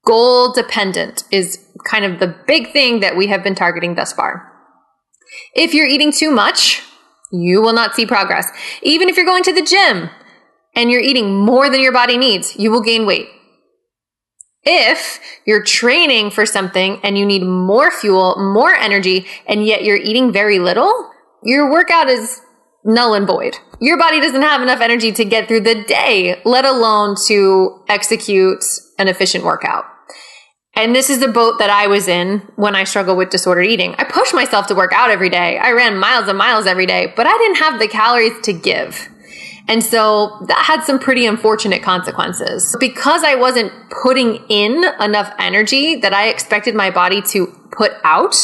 Goal 0.05 0.51
dependent 0.51 1.23
is 1.31 1.63
kind 1.85 2.03
of 2.03 2.19
the 2.19 2.35
big 2.47 2.71
thing 2.73 3.01
that 3.01 3.15
we 3.15 3.27
have 3.27 3.43
been 3.43 3.53
targeting 3.53 3.93
thus 3.93 4.11
far. 4.11 4.51
If 5.53 5.75
you're 5.75 5.87
eating 5.87 6.11
too 6.11 6.31
much, 6.31 6.81
you 7.31 7.61
will 7.61 7.73
not 7.73 7.93
see 7.93 8.05
progress. 8.07 8.49
Even 8.81 9.07
if 9.07 9.15
you're 9.15 9.25
going 9.25 9.43
to 9.43 9.53
the 9.53 9.61
gym, 9.61 10.09
and 10.75 10.91
you're 10.91 11.01
eating 11.01 11.35
more 11.35 11.69
than 11.69 11.81
your 11.81 11.91
body 11.91 12.17
needs, 12.17 12.55
you 12.57 12.71
will 12.71 12.81
gain 12.81 13.05
weight. 13.05 13.27
If 14.63 15.19
you're 15.45 15.63
training 15.63 16.31
for 16.31 16.45
something 16.45 16.99
and 17.03 17.17
you 17.17 17.25
need 17.25 17.43
more 17.43 17.89
fuel, 17.89 18.35
more 18.53 18.73
energy, 18.73 19.25
and 19.47 19.65
yet 19.65 19.83
you're 19.83 19.97
eating 19.97 20.31
very 20.31 20.59
little, 20.59 21.09
your 21.43 21.71
workout 21.71 22.09
is 22.09 22.41
null 22.85 23.15
and 23.15 23.25
void. 23.25 23.57
Your 23.79 23.97
body 23.97 24.19
doesn't 24.19 24.41
have 24.41 24.61
enough 24.61 24.81
energy 24.81 25.11
to 25.13 25.25
get 25.25 25.47
through 25.47 25.61
the 25.61 25.83
day, 25.83 26.39
let 26.45 26.65
alone 26.65 27.15
to 27.27 27.83
execute 27.89 28.63
an 28.99 29.07
efficient 29.07 29.43
workout. 29.43 29.85
And 30.75 30.95
this 30.95 31.09
is 31.09 31.19
the 31.19 31.27
boat 31.27 31.59
that 31.59 31.69
I 31.69 31.87
was 31.87 32.07
in 32.07 32.39
when 32.55 32.75
I 32.75 32.85
struggled 32.85 33.17
with 33.17 33.29
disordered 33.29 33.65
eating. 33.65 33.95
I 33.97 34.03
pushed 34.03 34.33
myself 34.33 34.67
to 34.67 34.75
work 34.75 34.93
out 34.93 35.09
every 35.09 35.29
day. 35.29 35.57
I 35.57 35.71
ran 35.71 35.97
miles 35.97 36.27
and 36.27 36.37
miles 36.37 36.65
every 36.65 36.85
day, 36.85 37.11
but 37.15 37.27
I 37.27 37.37
didn't 37.37 37.57
have 37.57 37.79
the 37.79 37.87
calories 37.87 38.39
to 38.43 38.53
give. 38.53 39.09
And 39.67 39.83
so 39.83 40.43
that 40.47 40.63
had 40.65 40.83
some 40.83 40.99
pretty 40.99 41.25
unfortunate 41.25 41.83
consequences. 41.83 42.75
Because 42.79 43.23
I 43.23 43.35
wasn't 43.35 43.71
putting 44.03 44.37
in 44.49 44.83
enough 44.99 45.33
energy 45.39 45.95
that 45.97 46.13
I 46.13 46.29
expected 46.29 46.75
my 46.75 46.89
body 46.89 47.21
to 47.29 47.47
put 47.71 47.93
out, 48.03 48.35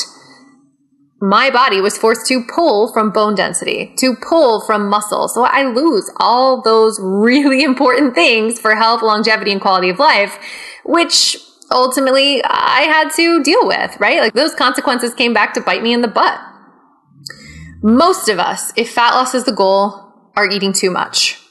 my 1.20 1.50
body 1.50 1.82
was 1.82 1.98
forced 1.98 2.28
to 2.28 2.44
pull 2.44 2.94
from 2.94 3.12
bone 3.12 3.36
density, 3.36 3.94
to 3.98 4.16
pull 4.16 4.62
from 4.62 4.88
muscle. 4.88 5.28
So 5.28 5.44
I 5.44 5.64
lose 5.64 6.10
all 6.18 6.62
those 6.62 7.00
really 7.02 7.64
important 7.72 8.14
things 8.14 8.60
for 8.60 8.76
health, 8.76 9.02
longevity, 9.02 9.52
and 9.52 9.62
quality 9.62 9.90
of 9.90 10.00
life, 10.00 10.38
which 10.86 11.38
ultimately 11.72 12.42
I 12.44 12.82
had 12.82 13.12
to 13.16 13.44
deal 13.44 13.68
with, 13.68 14.00
right? 14.00 14.20
Like 14.20 14.34
those 14.34 14.54
consequences 14.54 15.14
came 15.14 15.34
back 15.34 15.54
to 15.56 15.62
bite 15.62 15.84
me 15.84 15.94
in 15.94 16.02
the 16.02 16.08
butt. 16.08 16.40
Most 17.82 18.30
of 18.30 18.40
us, 18.40 18.72
if 18.76 18.92
fat 18.92 19.14
loss 19.14 19.36
is 19.36 19.46
the 19.46 19.52
goal, 19.52 20.07
are 20.38 20.50
eating 20.50 20.72
too 20.72 20.92
much. 20.92 21.42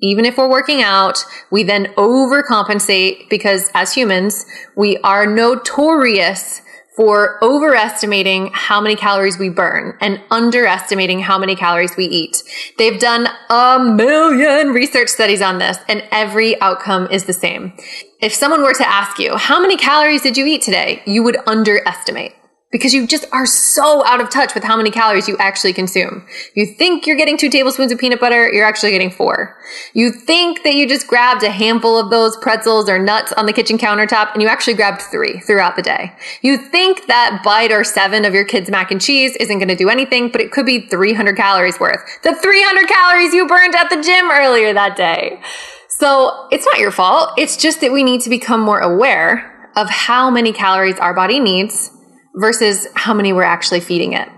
Even 0.00 0.24
if 0.24 0.38
we're 0.38 0.48
working 0.48 0.82
out, 0.82 1.24
we 1.50 1.62
then 1.62 1.86
overcompensate 1.96 3.28
because 3.28 3.70
as 3.74 3.92
humans, 3.92 4.46
we 4.76 4.98
are 4.98 5.26
notorious 5.26 6.62
for 6.96 7.42
overestimating 7.42 8.50
how 8.54 8.80
many 8.80 8.94
calories 8.96 9.38
we 9.38 9.50
burn 9.50 9.96
and 10.00 10.20
underestimating 10.30 11.20
how 11.20 11.38
many 11.38 11.54
calories 11.54 11.94
we 11.96 12.06
eat. 12.06 12.42
They've 12.78 12.98
done 12.98 13.28
a 13.50 13.78
million 13.78 14.68
research 14.68 15.08
studies 15.08 15.42
on 15.42 15.58
this 15.58 15.78
and 15.88 16.02
every 16.10 16.58
outcome 16.62 17.08
is 17.10 17.24
the 17.24 17.34
same. 17.34 17.74
If 18.22 18.32
someone 18.32 18.62
were 18.62 18.74
to 18.74 18.88
ask 18.88 19.18
you, 19.18 19.36
how 19.36 19.60
many 19.60 19.76
calories 19.76 20.22
did 20.22 20.36
you 20.36 20.46
eat 20.46 20.62
today? 20.62 21.02
You 21.04 21.22
would 21.22 21.36
underestimate 21.46 22.34
because 22.76 22.92
you 22.92 23.06
just 23.06 23.24
are 23.32 23.46
so 23.46 24.04
out 24.04 24.20
of 24.20 24.28
touch 24.28 24.54
with 24.54 24.62
how 24.62 24.76
many 24.76 24.90
calories 24.90 25.26
you 25.26 25.34
actually 25.38 25.72
consume. 25.72 26.22
You 26.52 26.66
think 26.66 27.06
you're 27.06 27.16
getting 27.16 27.38
two 27.38 27.48
tablespoons 27.48 27.90
of 27.90 27.98
peanut 27.98 28.20
butter, 28.20 28.52
you're 28.52 28.66
actually 28.66 28.90
getting 28.90 29.10
four. 29.10 29.56
You 29.94 30.12
think 30.12 30.62
that 30.62 30.74
you 30.74 30.86
just 30.86 31.06
grabbed 31.06 31.42
a 31.42 31.48
handful 31.48 31.98
of 31.98 32.10
those 32.10 32.36
pretzels 32.36 32.86
or 32.86 32.98
nuts 32.98 33.32
on 33.32 33.46
the 33.46 33.54
kitchen 33.54 33.78
countertop 33.78 34.34
and 34.34 34.42
you 34.42 34.48
actually 34.48 34.74
grabbed 34.74 35.00
three 35.00 35.40
throughout 35.40 35.76
the 35.76 35.80
day. 35.80 36.12
You 36.42 36.58
think 36.58 37.06
that 37.06 37.40
bite 37.42 37.72
or 37.72 37.82
seven 37.82 38.26
of 38.26 38.34
your 38.34 38.44
kids' 38.44 38.68
mac 38.68 38.90
and 38.90 39.00
cheese 39.00 39.34
isn't 39.36 39.58
going 39.58 39.68
to 39.68 39.74
do 39.74 39.88
anything, 39.88 40.28
but 40.30 40.42
it 40.42 40.52
could 40.52 40.66
be 40.66 40.80
300 40.80 41.34
calories 41.34 41.80
worth. 41.80 42.02
The 42.24 42.34
300 42.34 42.88
calories 42.88 43.32
you 43.32 43.46
burned 43.48 43.74
at 43.74 43.88
the 43.88 44.02
gym 44.02 44.30
earlier 44.30 44.74
that 44.74 44.96
day. 44.96 45.40
So 45.88 46.46
it's 46.52 46.66
not 46.66 46.78
your 46.78 46.90
fault. 46.90 47.30
It's 47.38 47.56
just 47.56 47.80
that 47.80 47.90
we 47.90 48.02
need 48.02 48.20
to 48.20 48.28
become 48.28 48.60
more 48.60 48.80
aware 48.80 49.70
of 49.76 49.88
how 49.88 50.30
many 50.30 50.52
calories 50.52 50.98
our 50.98 51.14
body 51.14 51.40
needs 51.40 51.90
versus 52.36 52.86
how 52.94 53.12
many 53.12 53.32
we're 53.32 53.42
actually 53.42 53.80
feeding 53.80 54.12
it. 54.12 54.28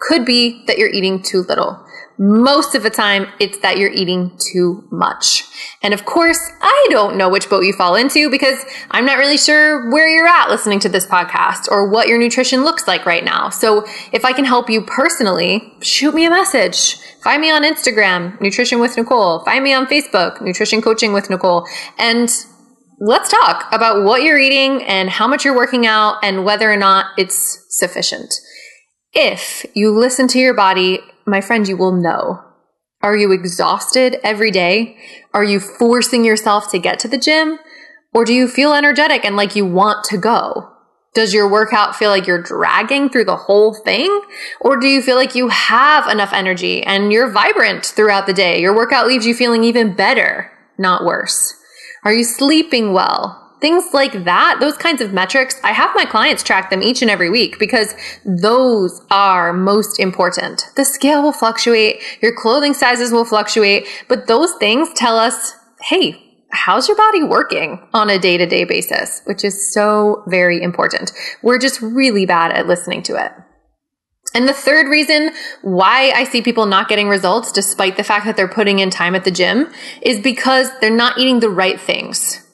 Could 0.00 0.24
be 0.24 0.62
that 0.66 0.78
you're 0.78 0.90
eating 0.90 1.22
too 1.22 1.42
little. 1.48 1.84
Most 2.20 2.74
of 2.74 2.82
the 2.82 2.90
time, 2.90 3.28
it's 3.38 3.58
that 3.58 3.78
you're 3.78 3.90
eating 3.90 4.36
too 4.52 4.86
much. 4.90 5.44
And 5.82 5.94
of 5.94 6.04
course, 6.04 6.38
I 6.60 6.86
don't 6.90 7.16
know 7.16 7.28
which 7.28 7.48
boat 7.48 7.64
you 7.64 7.72
fall 7.72 7.94
into 7.94 8.28
because 8.28 8.64
I'm 8.90 9.06
not 9.06 9.18
really 9.18 9.38
sure 9.38 9.88
where 9.90 10.08
you're 10.08 10.26
at 10.26 10.50
listening 10.50 10.80
to 10.80 10.88
this 10.88 11.06
podcast 11.06 11.68
or 11.70 11.88
what 11.88 12.08
your 12.08 12.18
nutrition 12.18 12.64
looks 12.64 12.88
like 12.88 13.06
right 13.06 13.24
now. 13.24 13.50
So 13.50 13.86
if 14.12 14.24
I 14.24 14.32
can 14.32 14.44
help 14.44 14.68
you 14.68 14.82
personally, 14.82 15.72
shoot 15.80 16.12
me 16.12 16.26
a 16.26 16.30
message. 16.30 16.96
Find 17.22 17.40
me 17.40 17.50
on 17.50 17.62
Instagram, 17.62 18.40
Nutrition 18.40 18.80
with 18.80 18.96
Nicole. 18.96 19.44
Find 19.44 19.62
me 19.62 19.72
on 19.72 19.86
Facebook, 19.86 20.40
Nutrition 20.40 20.82
Coaching 20.82 21.12
with 21.12 21.30
Nicole. 21.30 21.66
And 21.98 22.30
let's 23.00 23.28
talk 23.28 23.66
about 23.72 24.04
what 24.04 24.22
you're 24.22 24.38
eating 24.38 24.82
and 24.84 25.08
how 25.08 25.28
much 25.28 25.44
you're 25.44 25.56
working 25.56 25.86
out 25.86 26.16
and 26.22 26.44
whether 26.44 26.70
or 26.70 26.76
not 26.76 27.06
it's 27.16 27.64
sufficient. 27.70 28.34
If 29.12 29.64
you 29.74 29.96
listen 29.96 30.28
to 30.28 30.38
your 30.38 30.54
body, 30.54 31.00
my 31.26 31.40
friend, 31.40 31.66
you 31.66 31.76
will 31.76 31.92
know. 31.92 32.42
Are 33.00 33.16
you 33.16 33.30
exhausted 33.32 34.16
every 34.24 34.50
day? 34.50 34.96
Are 35.32 35.44
you 35.44 35.60
forcing 35.60 36.24
yourself 36.24 36.70
to 36.72 36.78
get 36.78 36.98
to 37.00 37.08
the 37.08 37.18
gym? 37.18 37.58
Or 38.12 38.24
do 38.24 38.34
you 38.34 38.48
feel 38.48 38.74
energetic 38.74 39.24
and 39.24 39.36
like 39.36 39.54
you 39.54 39.64
want 39.64 40.04
to 40.06 40.18
go? 40.18 40.72
Does 41.14 41.32
your 41.32 41.48
workout 41.48 41.96
feel 41.96 42.10
like 42.10 42.26
you're 42.26 42.42
dragging 42.42 43.08
through 43.08 43.24
the 43.24 43.36
whole 43.36 43.74
thing? 43.74 44.20
Or 44.60 44.76
do 44.76 44.88
you 44.88 45.00
feel 45.00 45.16
like 45.16 45.34
you 45.34 45.48
have 45.48 46.08
enough 46.08 46.32
energy 46.32 46.82
and 46.82 47.12
you're 47.12 47.30
vibrant 47.30 47.86
throughout 47.86 48.26
the 48.26 48.32
day? 48.32 48.60
Your 48.60 48.74
workout 48.74 49.06
leaves 49.06 49.26
you 49.26 49.34
feeling 49.34 49.64
even 49.64 49.94
better, 49.94 50.50
not 50.76 51.04
worse. 51.04 51.54
Are 52.04 52.12
you 52.12 52.24
sleeping 52.24 52.92
well? 52.92 53.44
Things 53.60 53.86
like 53.92 54.24
that, 54.24 54.58
those 54.60 54.76
kinds 54.76 55.00
of 55.00 55.12
metrics, 55.12 55.60
I 55.64 55.72
have 55.72 55.90
my 55.96 56.04
clients 56.04 56.44
track 56.44 56.70
them 56.70 56.80
each 56.80 57.02
and 57.02 57.10
every 57.10 57.28
week 57.28 57.58
because 57.58 57.92
those 58.24 59.02
are 59.10 59.52
most 59.52 59.98
important. 59.98 60.68
The 60.76 60.84
scale 60.84 61.22
will 61.22 61.32
fluctuate, 61.32 62.00
your 62.22 62.32
clothing 62.32 62.72
sizes 62.72 63.10
will 63.10 63.24
fluctuate, 63.24 63.88
but 64.08 64.28
those 64.28 64.54
things 64.60 64.90
tell 64.94 65.18
us, 65.18 65.54
hey, 65.80 66.22
how's 66.50 66.86
your 66.86 66.96
body 66.96 67.24
working 67.24 67.80
on 67.92 68.08
a 68.10 68.18
day 68.18 68.36
to 68.36 68.46
day 68.46 68.62
basis, 68.62 69.22
which 69.24 69.44
is 69.44 69.72
so 69.72 70.22
very 70.28 70.62
important. 70.62 71.10
We're 71.42 71.58
just 71.58 71.82
really 71.82 72.26
bad 72.26 72.52
at 72.52 72.68
listening 72.68 73.02
to 73.04 73.16
it. 73.16 73.32
And 74.34 74.48
the 74.48 74.52
third 74.52 74.88
reason 74.88 75.30
why 75.62 76.12
I 76.14 76.24
see 76.24 76.42
people 76.42 76.66
not 76.66 76.88
getting 76.88 77.08
results, 77.08 77.52
despite 77.52 77.96
the 77.96 78.04
fact 78.04 78.26
that 78.26 78.36
they're 78.36 78.48
putting 78.48 78.78
in 78.78 78.90
time 78.90 79.14
at 79.14 79.24
the 79.24 79.30
gym, 79.30 79.70
is 80.02 80.20
because 80.20 80.70
they're 80.80 80.90
not 80.90 81.18
eating 81.18 81.40
the 81.40 81.50
right 81.50 81.80
things 81.80 82.47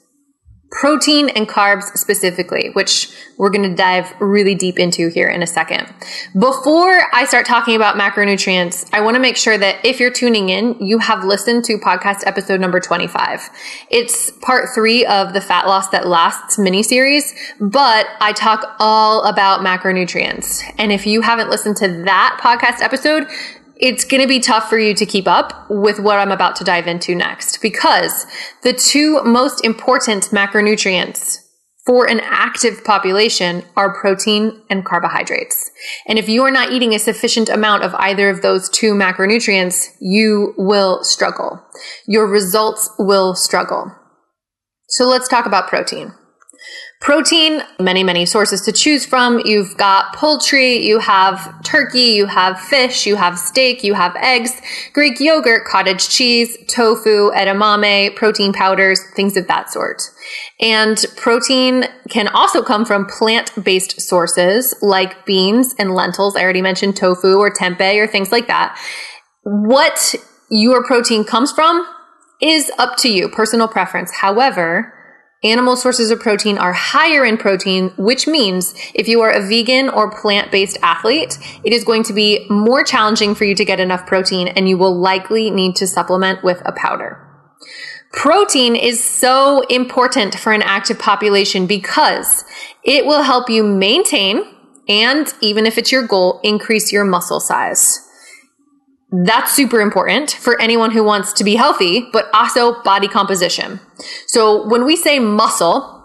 protein 0.75 1.28
and 1.31 1.49
carbs 1.49 1.85
specifically, 1.97 2.71
which 2.73 3.09
we're 3.38 3.50
going 3.50 3.69
to 3.69 3.75
dive 3.75 4.12
really 4.21 4.54
deep 4.57 4.78
into 4.78 5.09
here 5.09 5.28
in 5.28 5.43
a 5.43 5.47
second. 5.47 5.87
Before 6.38 7.02
I 7.12 7.25
start 7.26 7.47
talking 7.47 7.76
about 7.76 7.97
macronutrients, 7.97 8.88
I 8.93 9.00
want 9.00 9.14
to 9.14 9.21
make 9.21 9.37
sure 9.37 9.57
that 9.57 9.85
if 9.85 10.00
you're 10.00 10.11
tuning 10.11 10.49
in, 10.49 10.76
you 10.81 10.99
have 10.99 11.25
listened 11.25 11.64
to 11.66 11.78
podcast 11.78 12.26
episode 12.26 12.61
number 12.61 12.81
25. 12.81 13.49
It's 13.90 14.33
part 14.43 14.69
three 14.75 15.07
of 15.07 15.33
the 15.33 15.40
Fat 15.40 15.66
Loss 15.66 15.90
That 15.90 16.09
Lasts 16.09 16.59
mini 16.59 16.83
series, 16.83 17.33
but 17.61 18.07
I 18.21 18.33
talk 18.33 18.76
all 18.81 19.25
about 19.25 19.61
macronutrients. 19.61 20.61
And 20.76 20.90
if 20.90 21.07
you 21.07 21.21
haven't 21.21 21.50
listened 21.50 21.76
to 21.78 21.88
that 22.04 22.38
podcast 22.43 22.83
episode, 22.83 23.28
it's 23.76 24.04
going 24.04 24.23
to 24.23 24.28
be 24.28 24.40
tough 24.40 24.69
for 24.69 24.78
you 24.78 24.95
to 24.95 25.07
keep 25.07 25.26
up 25.26 25.69
with 25.69 25.99
what 25.99 26.19
I'm 26.19 26.33
about 26.33 26.57
to 26.57 26.64
dive 26.64 26.87
into 26.87 27.14
next 27.14 27.61
because 27.61 28.26
the 28.62 28.73
two 28.73 29.23
most 29.25 29.64
important 29.64 30.25
macronutrients 30.25 31.38
for 31.87 32.09
an 32.09 32.21
active 32.25 32.83
population 32.83 33.62
are 33.76 33.93
protein 34.00 34.62
and 34.71 34.85
carbohydrates. 34.85 35.71
And 36.07 36.19
if 36.19 36.28
you 36.28 36.43
are 36.45 36.50
not 36.50 36.73
eating 36.73 36.95
a 36.95 36.99
sufficient 36.99 37.49
amount 37.49 37.83
of 37.83 37.95
either 37.97 38.31
of 38.31 38.40
those 38.40 38.71
two 38.71 38.95
macronutrients, 38.95 39.88
you 40.00 40.54
will 40.57 41.04
struggle. 41.04 41.62
Your 42.07 42.26
results 42.26 42.88
will 42.99 43.35
struggle. 43.35 43.93
So 44.88 45.07
let's 45.07 45.28
talk 45.28 45.45
about 45.45 45.69
protein. 45.69 46.14
Protein, 47.00 47.60
many, 47.78 48.02
many 48.02 48.24
sources 48.24 48.62
to 48.62 48.72
choose 48.72 49.04
from. 49.04 49.42
You've 49.44 49.76
got 49.76 50.14
poultry, 50.14 50.78
you 50.78 51.00
have 51.00 51.62
turkey, 51.62 52.14
you 52.14 52.24
have 52.24 52.58
fish, 52.58 53.04
you 53.04 53.16
have 53.16 53.38
steak, 53.38 53.84
you 53.84 53.92
have 53.92 54.16
eggs, 54.16 54.58
Greek 54.94 55.20
yogurt, 55.20 55.66
cottage 55.66 56.08
cheese, 56.08 56.56
tofu, 56.66 57.30
edamame, 57.32 58.16
protein 58.16 58.54
powders, 58.54 59.00
things 59.14 59.36
of 59.36 59.46
that 59.48 59.70
sort. 59.70 60.00
And 60.60 61.04
protein 61.16 61.84
can 62.08 62.28
also 62.28 62.62
come 62.62 62.86
from 62.86 63.04
plant-based 63.04 64.00
sources 64.00 64.74
like 64.80 65.26
beans 65.26 65.74
and 65.78 65.94
lentils. 65.94 66.36
I 66.36 66.42
already 66.42 66.62
mentioned 66.62 66.96
tofu 66.96 67.36
or 67.36 67.52
tempeh 67.52 67.96
or 67.96 68.06
things 68.06 68.32
like 68.32 68.46
that. 68.46 68.78
What 69.42 70.14
your 70.48 70.82
protein 70.82 71.24
comes 71.24 71.52
from 71.52 71.86
is 72.40 72.70
up 72.78 72.96
to 72.98 73.10
you, 73.10 73.28
personal 73.28 73.68
preference. 73.68 74.10
However, 74.10 74.93
Animal 75.44 75.76
sources 75.76 76.10
of 76.10 76.20
protein 76.20 76.56
are 76.56 76.72
higher 76.72 77.22
in 77.22 77.36
protein, 77.36 77.90
which 77.98 78.26
means 78.26 78.74
if 78.94 79.08
you 79.08 79.20
are 79.20 79.30
a 79.30 79.46
vegan 79.46 79.90
or 79.90 80.10
plant 80.10 80.50
based 80.50 80.78
athlete, 80.82 81.38
it 81.62 81.74
is 81.74 81.84
going 81.84 82.02
to 82.04 82.14
be 82.14 82.46
more 82.48 82.82
challenging 82.82 83.34
for 83.34 83.44
you 83.44 83.54
to 83.54 83.64
get 83.64 83.78
enough 83.78 84.06
protein 84.06 84.48
and 84.48 84.70
you 84.70 84.78
will 84.78 84.96
likely 84.96 85.50
need 85.50 85.76
to 85.76 85.86
supplement 85.86 86.42
with 86.42 86.62
a 86.64 86.72
powder. 86.72 87.20
Protein 88.10 88.74
is 88.74 89.04
so 89.04 89.60
important 89.68 90.34
for 90.34 90.52
an 90.52 90.62
active 90.62 90.98
population 90.98 91.66
because 91.66 92.44
it 92.82 93.04
will 93.04 93.22
help 93.22 93.50
you 93.50 93.62
maintain 93.62 94.44
and 94.88 95.32
even 95.42 95.66
if 95.66 95.76
it's 95.76 95.92
your 95.92 96.06
goal, 96.06 96.40
increase 96.42 96.90
your 96.90 97.04
muscle 97.04 97.40
size. 97.40 98.03
That's 99.23 99.54
super 99.54 99.80
important 99.80 100.33
for 100.33 100.61
anyone 100.61 100.90
who 100.90 101.04
wants 101.04 101.33
to 101.35 101.44
be 101.44 101.54
healthy, 101.54 102.09
but 102.12 102.28
also 102.35 102.83
body 102.83 103.06
composition. 103.06 103.78
So 104.26 104.66
when 104.66 104.85
we 104.85 104.97
say 104.97 105.21
muscle, 105.21 106.02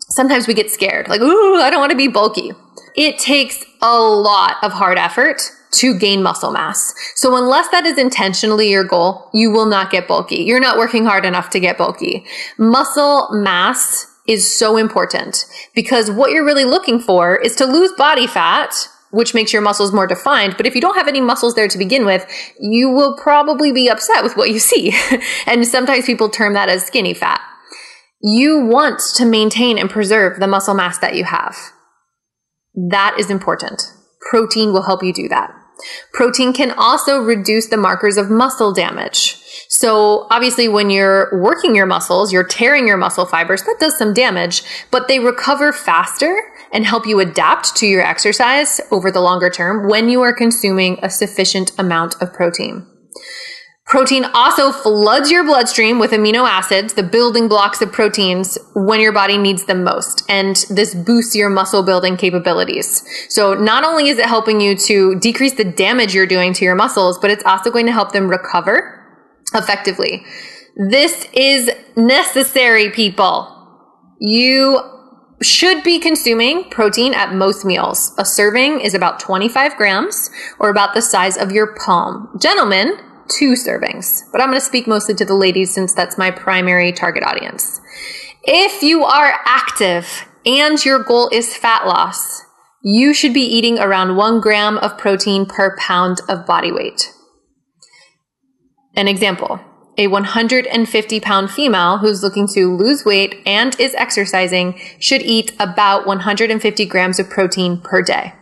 sometimes 0.00 0.46
we 0.46 0.52
get 0.52 0.70
scared, 0.70 1.08
like, 1.08 1.22
ooh, 1.22 1.56
I 1.56 1.70
don't 1.70 1.80
want 1.80 1.90
to 1.92 1.96
be 1.96 2.08
bulky. 2.08 2.52
It 2.96 3.18
takes 3.18 3.64
a 3.80 3.98
lot 3.98 4.56
of 4.62 4.72
hard 4.72 4.98
effort 4.98 5.40
to 5.72 5.98
gain 5.98 6.22
muscle 6.22 6.52
mass. 6.52 6.92
So 7.14 7.36
unless 7.36 7.68
that 7.68 7.86
is 7.86 7.96
intentionally 7.96 8.68
your 8.68 8.84
goal, 8.84 9.30
you 9.32 9.50
will 9.50 9.66
not 9.66 9.90
get 9.90 10.06
bulky. 10.06 10.42
You're 10.42 10.60
not 10.60 10.76
working 10.76 11.06
hard 11.06 11.24
enough 11.24 11.48
to 11.50 11.60
get 11.60 11.78
bulky. 11.78 12.26
Muscle 12.58 13.28
mass 13.32 14.06
is 14.26 14.54
so 14.54 14.76
important 14.76 15.46
because 15.74 16.10
what 16.10 16.30
you're 16.32 16.44
really 16.44 16.64
looking 16.64 17.00
for 17.00 17.36
is 17.36 17.56
to 17.56 17.64
lose 17.64 17.92
body 17.92 18.26
fat 18.26 18.88
which 19.10 19.34
makes 19.34 19.52
your 19.52 19.62
muscles 19.62 19.92
more 19.92 20.06
defined. 20.06 20.56
But 20.56 20.66
if 20.66 20.74
you 20.74 20.80
don't 20.80 20.96
have 20.96 21.08
any 21.08 21.20
muscles 21.20 21.54
there 21.54 21.68
to 21.68 21.78
begin 21.78 22.04
with, 22.04 22.26
you 22.58 22.90
will 22.90 23.16
probably 23.16 23.72
be 23.72 23.88
upset 23.88 24.22
with 24.22 24.36
what 24.36 24.50
you 24.50 24.58
see. 24.58 24.94
and 25.46 25.66
sometimes 25.66 26.06
people 26.06 26.28
term 26.28 26.54
that 26.54 26.68
as 26.68 26.84
skinny 26.84 27.14
fat. 27.14 27.40
You 28.22 28.58
want 28.58 29.00
to 29.16 29.24
maintain 29.24 29.78
and 29.78 29.88
preserve 29.88 30.40
the 30.40 30.46
muscle 30.46 30.74
mass 30.74 30.98
that 30.98 31.16
you 31.16 31.24
have. 31.24 31.56
That 32.74 33.16
is 33.18 33.30
important. 33.30 33.82
Protein 34.30 34.72
will 34.72 34.82
help 34.82 35.02
you 35.02 35.12
do 35.12 35.28
that. 35.28 35.54
Protein 36.12 36.52
can 36.52 36.72
also 36.72 37.20
reduce 37.20 37.68
the 37.68 37.76
markers 37.76 38.16
of 38.16 38.30
muscle 38.30 38.72
damage. 38.72 39.36
So 39.68 40.26
obviously 40.30 40.68
when 40.68 40.90
you're 40.90 41.40
working 41.40 41.74
your 41.74 41.86
muscles, 41.86 42.32
you're 42.32 42.46
tearing 42.46 42.86
your 42.86 42.96
muscle 42.96 43.24
fibers, 43.24 43.62
that 43.62 43.76
does 43.80 43.96
some 43.96 44.12
damage, 44.12 44.62
but 44.90 45.08
they 45.08 45.18
recover 45.18 45.72
faster 45.72 46.36
and 46.72 46.86
help 46.86 47.06
you 47.06 47.20
adapt 47.20 47.76
to 47.76 47.86
your 47.86 48.02
exercise 48.02 48.80
over 48.90 49.10
the 49.10 49.20
longer 49.20 49.50
term 49.50 49.88
when 49.88 50.08
you 50.08 50.20
are 50.22 50.32
consuming 50.32 50.98
a 51.02 51.10
sufficient 51.10 51.72
amount 51.78 52.14
of 52.20 52.32
protein. 52.32 52.86
Protein 53.90 54.24
also 54.34 54.70
floods 54.70 55.32
your 55.32 55.42
bloodstream 55.42 55.98
with 55.98 56.12
amino 56.12 56.48
acids, 56.48 56.94
the 56.94 57.02
building 57.02 57.48
blocks 57.48 57.82
of 57.82 57.90
proteins, 57.90 58.56
when 58.76 59.00
your 59.00 59.10
body 59.10 59.36
needs 59.36 59.64
them 59.64 59.82
most. 59.82 60.22
And 60.28 60.64
this 60.70 60.94
boosts 60.94 61.34
your 61.34 61.50
muscle 61.50 61.82
building 61.82 62.16
capabilities. 62.16 63.02
So 63.28 63.54
not 63.54 63.82
only 63.82 64.08
is 64.08 64.18
it 64.18 64.26
helping 64.26 64.60
you 64.60 64.76
to 64.76 65.18
decrease 65.18 65.54
the 65.54 65.64
damage 65.64 66.14
you're 66.14 66.28
doing 66.28 66.52
to 66.52 66.64
your 66.64 66.76
muscles, 66.76 67.18
but 67.18 67.32
it's 67.32 67.44
also 67.44 67.72
going 67.72 67.86
to 67.86 67.92
help 67.92 68.12
them 68.12 68.28
recover 68.28 68.96
effectively. 69.54 70.24
This 70.76 71.26
is 71.32 71.68
necessary, 71.96 72.90
people. 72.90 73.56
You 74.20 74.99
should 75.42 75.82
be 75.82 75.98
consuming 75.98 76.68
protein 76.70 77.14
at 77.14 77.34
most 77.34 77.64
meals. 77.64 78.12
A 78.18 78.24
serving 78.24 78.80
is 78.80 78.94
about 78.94 79.20
25 79.20 79.76
grams 79.76 80.30
or 80.58 80.68
about 80.68 80.94
the 80.94 81.02
size 81.02 81.36
of 81.36 81.50
your 81.50 81.74
palm. 81.76 82.28
Gentlemen, 82.40 82.96
two 83.28 83.52
servings, 83.52 84.22
but 84.32 84.40
I'm 84.40 84.48
going 84.48 84.60
to 84.60 84.64
speak 84.64 84.86
mostly 84.86 85.14
to 85.14 85.24
the 85.24 85.34
ladies 85.34 85.72
since 85.72 85.94
that's 85.94 86.18
my 86.18 86.30
primary 86.30 86.92
target 86.92 87.24
audience. 87.24 87.80
If 88.44 88.82
you 88.82 89.04
are 89.04 89.40
active 89.44 90.26
and 90.44 90.82
your 90.84 91.02
goal 91.02 91.28
is 91.32 91.56
fat 91.56 91.86
loss, 91.86 92.42
you 92.82 93.14
should 93.14 93.34
be 93.34 93.42
eating 93.42 93.78
around 93.78 94.16
one 94.16 94.40
gram 94.40 94.78
of 94.78 94.98
protein 94.98 95.46
per 95.46 95.76
pound 95.76 96.20
of 96.28 96.46
body 96.46 96.72
weight. 96.72 97.12
An 98.96 99.06
example 99.06 99.60
a 100.00 100.06
150 100.06 101.20
pound 101.20 101.50
female 101.50 101.98
who's 101.98 102.22
looking 102.22 102.48
to 102.48 102.74
lose 102.74 103.04
weight 103.04 103.42
and 103.44 103.78
is 103.78 103.94
exercising 103.96 104.80
should 104.98 105.20
eat 105.20 105.52
about 105.60 106.06
150 106.06 106.86
grams 106.86 107.18
of 107.18 107.28
protein 107.28 107.78
per 107.82 108.00
day. 108.00 108.32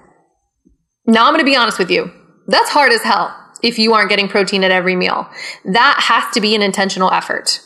Now, 1.04 1.26
I'm 1.26 1.32
going 1.32 1.40
to 1.40 1.50
be 1.50 1.56
honest 1.56 1.78
with 1.78 1.90
you. 1.90 2.12
That's 2.46 2.70
hard 2.70 2.92
as 2.92 3.02
hell 3.02 3.34
if 3.60 3.76
you 3.76 3.92
aren't 3.92 4.08
getting 4.08 4.28
protein 4.28 4.62
at 4.62 4.70
every 4.70 4.94
meal. 4.94 5.28
That 5.64 5.98
has 5.98 6.32
to 6.34 6.40
be 6.40 6.54
an 6.54 6.62
intentional 6.62 7.10
effort. 7.10 7.60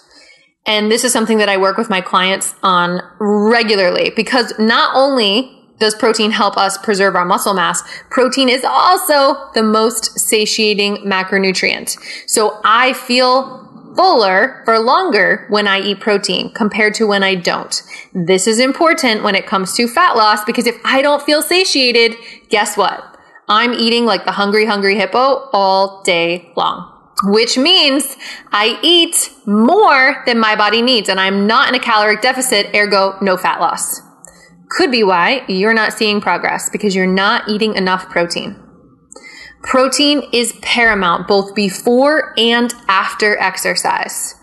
And 0.65 0.91
this 0.91 1.05
is 1.05 1.13
something 1.13 1.37
that 1.37 1.51
I 1.51 1.59
work 1.59 1.77
with 1.77 1.91
my 1.91 2.01
clients 2.01 2.55
on 2.63 3.03
regularly 3.21 4.11
because 4.17 4.55
not 4.59 4.97
only 4.97 5.59
does 5.79 5.95
protein 5.97 6.31
help 6.31 6.57
us 6.57 6.79
preserve 6.79 7.17
our 7.17 7.25
muscle 7.25 7.53
mass? 7.53 7.83
Protein 8.09 8.49
is 8.49 8.65
also 8.65 9.51
the 9.55 9.63
most 9.63 10.19
satiating 10.19 10.99
macronutrient. 10.99 11.99
So 12.29 12.61
I 12.65 12.93
feel 12.93 13.69
fuller 13.97 14.63
for 14.65 14.79
longer 14.79 15.47
when 15.49 15.67
I 15.67 15.81
eat 15.81 16.01
protein 16.01 16.53
compared 16.53 16.95
to 16.95 17.07
when 17.07 17.23
I 17.23 17.35
don't. 17.35 17.83
This 18.13 18.47
is 18.47 18.59
important 18.59 19.23
when 19.23 19.35
it 19.35 19.47
comes 19.47 19.75
to 19.75 19.89
fat 19.89 20.17
loss 20.17 20.45
because 20.45 20.67
if 20.67 20.77
I 20.85 21.03
don't 21.03 21.23
feel 21.23 21.43
satiated, 21.43 22.17
guess 22.49 22.77
what? 22.77 23.17
I'm 23.49 23.73
eating 23.73 24.07
like 24.07 24.25
the 24.25 24.33
hungry, 24.33 24.67
hungry 24.67 24.97
hippo 24.97 25.49
all 25.53 26.03
day 26.03 26.51
long. 26.57 26.89
Which 27.25 27.57
means 27.57 28.17
I 28.51 28.79
eat 28.83 29.31
more 29.47 30.23
than 30.27 30.39
my 30.39 30.57
body 30.57 30.83
needs 30.83 31.09
and 31.09 31.21
I'm 31.21 31.47
not 31.47 31.69
in 31.69 31.75
a 31.75 31.79
caloric 31.79 32.21
deficit, 32.21 32.75
ergo, 32.75 33.17
no 33.21 33.37
fat 33.37 33.61
loss. 33.61 34.01
Could 34.71 34.91
be 34.91 35.05
why 35.05 35.45
you're 35.49 35.75
not 35.75 35.93
seeing 35.93 36.21
progress 36.21 36.71
because 36.71 36.97
you're 36.97 37.07
not 37.07 37.49
eating 37.49 37.75
enough 37.75 38.09
protein. 38.09 38.62
Protein 39.63 40.29
is 40.33 40.53
paramount 40.61 41.29
both 41.29 41.55
before 41.55 42.35
and 42.37 42.75
after 42.89 43.39
exercise. 43.39 44.35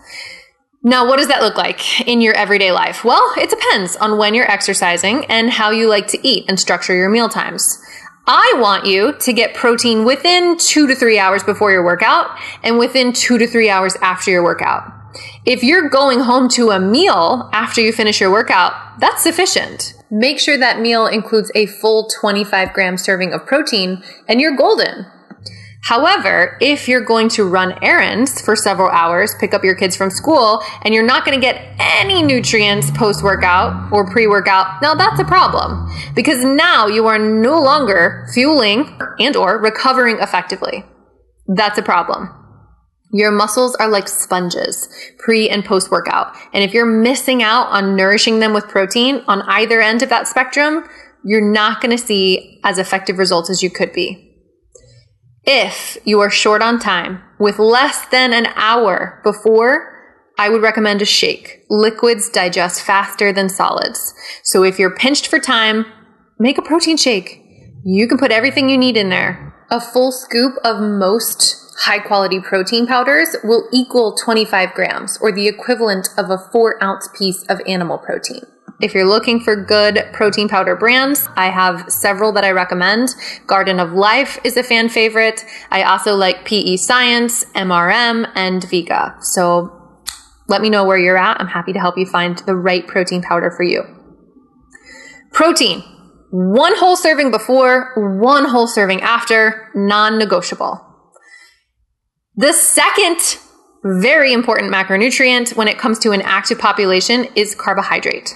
Now, 0.82 1.06
what 1.06 1.18
does 1.18 1.28
that 1.28 1.42
look 1.42 1.56
like 1.56 2.00
in 2.08 2.22
your 2.22 2.34
everyday 2.34 2.72
life? 2.72 3.04
Well, 3.04 3.34
it 3.36 3.50
depends 3.50 3.96
on 3.96 4.16
when 4.16 4.34
you're 4.34 4.50
exercising 4.50 5.26
and 5.26 5.50
how 5.50 5.70
you 5.70 5.88
like 5.88 6.08
to 6.08 6.26
eat 6.26 6.46
and 6.48 6.58
structure 6.58 6.94
your 6.94 7.10
meal 7.10 7.28
times. 7.28 7.78
I 8.26 8.54
want 8.56 8.86
you 8.86 9.12
to 9.20 9.32
get 9.32 9.54
protein 9.54 10.04
within 10.04 10.56
two 10.56 10.86
to 10.86 10.94
three 10.94 11.18
hours 11.18 11.42
before 11.42 11.70
your 11.70 11.84
workout 11.84 12.30
and 12.62 12.78
within 12.78 13.12
two 13.12 13.36
to 13.38 13.46
three 13.46 13.68
hours 13.68 13.96
after 14.00 14.30
your 14.30 14.42
workout. 14.42 14.90
If 15.44 15.62
you're 15.62 15.90
going 15.90 16.20
home 16.20 16.48
to 16.50 16.70
a 16.70 16.80
meal 16.80 17.50
after 17.52 17.80
you 17.80 17.92
finish 17.92 18.20
your 18.20 18.30
workout, 18.30 19.00
that's 19.00 19.22
sufficient. 19.22 19.94
Make 20.10 20.40
sure 20.40 20.58
that 20.58 20.80
meal 20.80 21.06
includes 21.06 21.52
a 21.54 21.66
full 21.66 22.08
25 22.20 22.72
gram 22.72 22.96
serving 22.96 23.32
of 23.32 23.46
protein 23.46 24.02
and 24.26 24.40
you're 24.40 24.56
golden. 24.56 25.06
However, 25.82 26.58
if 26.60 26.88
you're 26.88 27.04
going 27.04 27.28
to 27.30 27.48
run 27.48 27.78
errands 27.82 28.40
for 28.40 28.54
several 28.54 28.90
hours, 28.90 29.34
pick 29.40 29.54
up 29.54 29.64
your 29.64 29.74
kids 29.74 29.96
from 29.96 30.10
school, 30.10 30.62
and 30.82 30.92
you're 30.92 31.06
not 31.06 31.24
going 31.24 31.40
to 31.40 31.40
get 31.40 31.74
any 31.78 32.22
nutrients 32.22 32.90
post 32.90 33.22
workout 33.24 33.90
or 33.90 34.10
pre 34.10 34.26
workout, 34.26 34.82
now 34.82 34.94
that's 34.94 35.18
a 35.20 35.24
problem 35.24 35.90
because 36.14 36.44
now 36.44 36.86
you 36.86 37.06
are 37.06 37.18
no 37.18 37.60
longer 37.60 38.28
fueling 38.34 39.00
and 39.18 39.36
or 39.36 39.58
recovering 39.58 40.18
effectively. 40.20 40.84
That's 41.46 41.78
a 41.78 41.82
problem. 41.82 42.28
Your 43.12 43.30
muscles 43.30 43.74
are 43.76 43.88
like 43.88 44.08
sponges 44.08 44.88
pre 45.18 45.48
and 45.48 45.64
post 45.64 45.90
workout. 45.90 46.34
And 46.52 46.62
if 46.62 46.72
you're 46.72 46.86
missing 46.86 47.42
out 47.42 47.66
on 47.68 47.96
nourishing 47.96 48.38
them 48.38 48.52
with 48.52 48.68
protein 48.68 49.22
on 49.26 49.42
either 49.42 49.80
end 49.80 50.02
of 50.02 50.08
that 50.10 50.28
spectrum, 50.28 50.84
you're 51.24 51.52
not 51.52 51.80
going 51.80 51.96
to 51.96 52.02
see 52.02 52.60
as 52.64 52.78
effective 52.78 53.18
results 53.18 53.50
as 53.50 53.62
you 53.62 53.70
could 53.70 53.92
be. 53.92 54.26
If 55.44 55.98
you 56.04 56.20
are 56.20 56.30
short 56.30 56.62
on 56.62 56.78
time 56.78 57.22
with 57.38 57.58
less 57.58 58.06
than 58.06 58.32
an 58.32 58.46
hour 58.54 59.20
before, 59.24 59.90
I 60.38 60.48
would 60.48 60.62
recommend 60.62 61.02
a 61.02 61.06
shake. 61.06 61.64
Liquids 61.68 62.30
digest 62.30 62.82
faster 62.82 63.32
than 63.32 63.48
solids. 63.48 64.14
So 64.42 64.62
if 64.62 64.78
you're 64.78 64.94
pinched 64.94 65.26
for 65.26 65.38
time, 65.38 65.86
make 66.38 66.58
a 66.58 66.62
protein 66.62 66.96
shake. 66.96 67.42
You 67.84 68.06
can 68.06 68.18
put 68.18 68.30
everything 68.30 68.68
you 68.68 68.78
need 68.78 68.96
in 68.96 69.08
there. 69.08 69.54
A 69.70 69.80
full 69.80 70.12
scoop 70.12 70.54
of 70.64 70.80
most 70.80 71.69
high 71.80 71.98
quality 71.98 72.38
protein 72.40 72.86
powders 72.86 73.34
will 73.42 73.66
equal 73.72 74.14
25 74.14 74.74
grams 74.74 75.16
or 75.22 75.32
the 75.32 75.48
equivalent 75.48 76.08
of 76.18 76.28
a 76.30 76.36
four 76.52 76.82
ounce 76.84 77.08
piece 77.16 77.42
of 77.48 77.60
animal 77.66 77.96
protein. 77.96 78.42
If 78.82 78.94
you're 78.94 79.06
looking 79.06 79.40
for 79.40 79.56
good 79.56 80.04
protein 80.12 80.48
powder 80.48 80.76
brands, 80.76 81.28
I 81.36 81.50
have 81.50 81.90
several 81.90 82.32
that 82.32 82.44
I 82.44 82.50
recommend. 82.50 83.14
Garden 83.46 83.80
of 83.80 83.92
Life 83.92 84.38
is 84.44 84.56
a 84.56 84.62
fan 84.62 84.88
favorite. 84.88 85.44
I 85.70 85.82
also 85.82 86.14
like 86.14 86.44
PE 86.44 86.76
Science, 86.76 87.44
MRM, 87.54 88.30
and 88.34 88.62
Vega. 88.68 89.16
So 89.20 90.02
let 90.48 90.62
me 90.62 90.70
know 90.70 90.84
where 90.84 90.98
you're 90.98 91.18
at. 91.18 91.40
I'm 91.40 91.46
happy 91.46 91.72
to 91.72 91.78
help 91.78 91.96
you 91.96 92.06
find 92.06 92.38
the 92.38 92.56
right 92.56 92.86
protein 92.86 93.22
powder 93.22 93.50
for 93.50 93.62
you. 93.62 93.84
Protein. 95.32 95.82
One 96.30 96.76
whole 96.76 96.96
serving 96.96 97.30
before, 97.30 97.92
one 97.96 98.44
whole 98.44 98.66
serving 98.66 99.00
after, 99.00 99.68
non 99.74 100.18
negotiable. 100.18 100.89
The 102.36 102.52
second 102.52 103.38
very 103.82 104.32
important 104.32 104.72
macronutrient 104.72 105.56
when 105.56 105.68
it 105.68 105.78
comes 105.78 105.98
to 106.00 106.12
an 106.12 106.22
active 106.22 106.58
population 106.58 107.26
is 107.34 107.54
carbohydrate. 107.54 108.34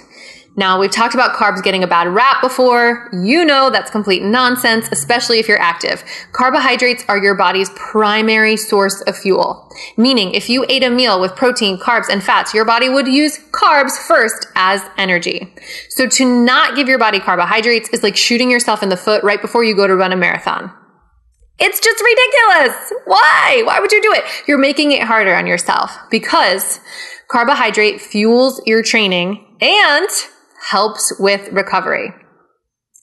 Now, 0.57 0.79
we've 0.79 0.91
talked 0.91 1.13
about 1.13 1.35
carbs 1.35 1.63
getting 1.63 1.83
a 1.83 1.87
bad 1.87 2.07
rap 2.07 2.41
before. 2.41 3.09
You 3.13 3.43
know 3.43 3.69
that's 3.69 3.91
complete 3.91 4.21
nonsense, 4.21 4.87
especially 4.91 5.39
if 5.39 5.47
you're 5.47 5.59
active. 5.59 6.03
Carbohydrates 6.31 7.03
are 7.09 7.17
your 7.17 7.35
body's 7.35 7.69
primary 7.71 8.57
source 8.57 9.01
of 9.01 9.17
fuel. 9.17 9.69
Meaning, 9.97 10.33
if 10.33 10.49
you 10.49 10.65
ate 10.69 10.83
a 10.83 10.89
meal 10.89 11.19
with 11.19 11.35
protein, 11.35 11.77
carbs, 11.77 12.09
and 12.09 12.23
fats, 12.23 12.53
your 12.53 12.63
body 12.63 12.89
would 12.89 13.07
use 13.07 13.39
carbs 13.51 13.97
first 13.97 14.47
as 14.55 14.81
energy. 14.97 15.53
So 15.89 16.07
to 16.07 16.43
not 16.43 16.75
give 16.75 16.87
your 16.87 16.99
body 16.99 17.19
carbohydrates 17.19 17.89
is 17.89 18.03
like 18.03 18.15
shooting 18.15 18.49
yourself 18.49 18.83
in 18.83 18.89
the 18.89 18.97
foot 18.97 19.23
right 19.23 19.41
before 19.41 19.63
you 19.63 19.75
go 19.75 19.87
to 19.87 19.95
run 19.95 20.13
a 20.13 20.17
marathon. 20.17 20.71
It's 21.57 21.79
just 21.79 22.03
ridiculous. 22.03 22.93
Why? 23.05 23.63
Why 23.65 23.79
would 23.79 23.91
you 23.91 24.01
do 24.01 24.11
it? 24.13 24.23
You're 24.47 24.57
making 24.57 24.91
it 24.91 25.03
harder 25.03 25.33
on 25.35 25.47
yourself 25.47 25.97
because 26.11 26.79
carbohydrate 27.29 28.01
fuels 28.01 28.61
your 28.65 28.83
training 28.83 29.57
and 29.61 30.07
helps 30.69 31.13
with 31.19 31.51
recovery. 31.51 32.13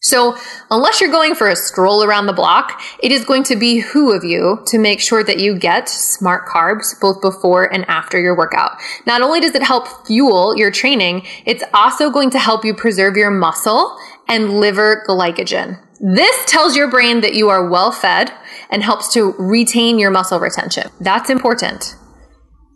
So, 0.05 0.37
unless 0.73 1.01
you're 1.01 1.13
going 1.13 1.37
for 1.37 1.47
a 1.47 1.55
stroll 1.55 2.03
around 2.03 2.27
the 2.27 2.33
block, 2.33 2.83
it 3.01 3.13
is 3.13 3.25
going 3.25 3.45
to 3.45 3.55
be 3.55 3.79
who 3.79 4.13
of 4.13 4.25
you 4.25 4.61
to 4.67 4.77
make 4.77 5.01
sure 5.01 5.23
that 5.23 5.39
you 5.39 5.57
get 5.57 5.89
smart 5.89 6.49
carbs 6.49 7.01
both 7.01 7.23
before 7.23 7.73
and 7.73 7.89
after 7.89 8.21
your 8.21 8.37
workout. 8.37 8.73
Not 9.07 9.23
only 9.23 9.39
does 9.39 9.55
it 9.55 9.63
help 9.63 10.05
fuel 10.05 10.57
your 10.57 10.73
training, 10.73 11.25
it's 11.47 11.63
also 11.73 12.11
going 12.11 12.31
to 12.31 12.41
help 12.41 12.65
you 12.65 12.75
preserve 12.75 13.17
your 13.17 13.31
muscle 13.31 13.97
and 14.27 14.59
liver 14.59 15.05
glycogen. 15.07 15.79
This 16.01 16.45
tells 16.47 16.75
your 16.75 16.91
brain 16.91 17.21
that 17.21 17.35
you 17.35 17.49
are 17.49 17.69
well 17.69 17.93
fed 17.93 18.33
and 18.73 18.83
helps 18.83 19.13
to 19.13 19.35
retain 19.39 19.99
your 19.99 20.11
muscle 20.11 20.41
retention. 20.41 20.91
That's 21.01 21.31
important. 21.31 21.95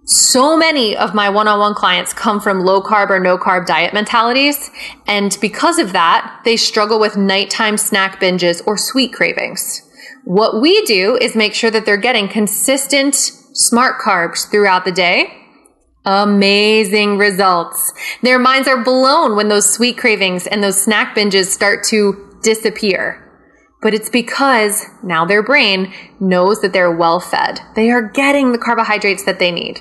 So 0.04 0.56
many 0.56 0.96
of 0.96 1.14
my 1.14 1.28
one 1.28 1.48
on 1.48 1.58
one 1.58 1.74
clients 1.74 2.12
come 2.12 2.40
from 2.40 2.60
low 2.60 2.80
carb 2.80 3.10
or 3.10 3.18
no 3.18 3.36
carb 3.36 3.66
diet 3.66 3.92
mentalities. 3.92 4.70
And 5.08 5.36
because 5.40 5.80
of 5.80 5.92
that, 5.94 6.42
they 6.44 6.56
struggle 6.56 7.00
with 7.00 7.16
nighttime 7.16 7.76
snack 7.76 8.20
binges 8.20 8.62
or 8.66 8.76
sweet 8.76 9.12
cravings. 9.12 9.82
What 10.24 10.60
we 10.60 10.84
do 10.84 11.16
is 11.20 11.34
make 11.34 11.54
sure 11.54 11.72
that 11.72 11.86
they're 11.86 11.96
getting 11.96 12.28
consistent 12.28 13.16
smart 13.16 14.00
carbs 14.00 14.48
throughout 14.48 14.84
the 14.84 14.92
day. 14.92 15.32
Amazing 16.04 17.18
results. 17.18 17.92
Their 18.22 18.38
minds 18.38 18.68
are 18.68 18.84
blown 18.84 19.34
when 19.34 19.48
those 19.48 19.72
sweet 19.72 19.98
cravings 19.98 20.46
and 20.46 20.62
those 20.62 20.80
snack 20.80 21.16
binges 21.16 21.46
start 21.46 21.82
to 21.84 22.38
disappear 22.42 23.25
but 23.82 23.94
it's 23.94 24.08
because 24.08 24.84
now 25.02 25.24
their 25.24 25.42
brain 25.42 25.92
knows 26.20 26.60
that 26.62 26.72
they're 26.72 26.94
well 26.94 27.20
fed. 27.20 27.60
They 27.74 27.90
are 27.90 28.02
getting 28.02 28.52
the 28.52 28.58
carbohydrates 28.58 29.24
that 29.24 29.38
they 29.38 29.50
need. 29.50 29.80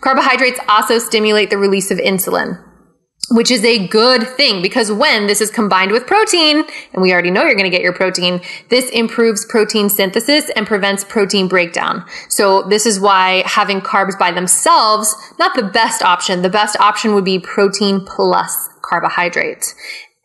Carbohydrates 0.00 0.60
also 0.68 0.98
stimulate 0.98 1.50
the 1.50 1.58
release 1.58 1.90
of 1.90 1.98
insulin, 1.98 2.62
which 3.30 3.50
is 3.50 3.64
a 3.64 3.86
good 3.86 4.26
thing 4.26 4.62
because 4.62 4.90
when 4.90 5.26
this 5.26 5.40
is 5.40 5.50
combined 5.50 5.92
with 5.92 6.06
protein, 6.06 6.64
and 6.92 7.02
we 7.02 7.12
already 7.12 7.30
know 7.30 7.44
you're 7.44 7.54
going 7.54 7.70
to 7.70 7.70
get 7.70 7.82
your 7.82 7.92
protein, 7.92 8.40
this 8.68 8.90
improves 8.90 9.46
protein 9.46 9.88
synthesis 9.88 10.50
and 10.56 10.66
prevents 10.66 11.04
protein 11.04 11.46
breakdown. 11.46 12.04
So 12.28 12.62
this 12.62 12.86
is 12.86 12.98
why 12.98 13.44
having 13.46 13.80
carbs 13.80 14.18
by 14.18 14.32
themselves, 14.32 15.14
not 15.38 15.54
the 15.54 15.62
best 15.62 16.02
option. 16.02 16.42
The 16.42 16.50
best 16.50 16.76
option 16.80 17.14
would 17.14 17.24
be 17.24 17.38
protein 17.38 18.04
plus 18.04 18.68
carbohydrates. 18.82 19.74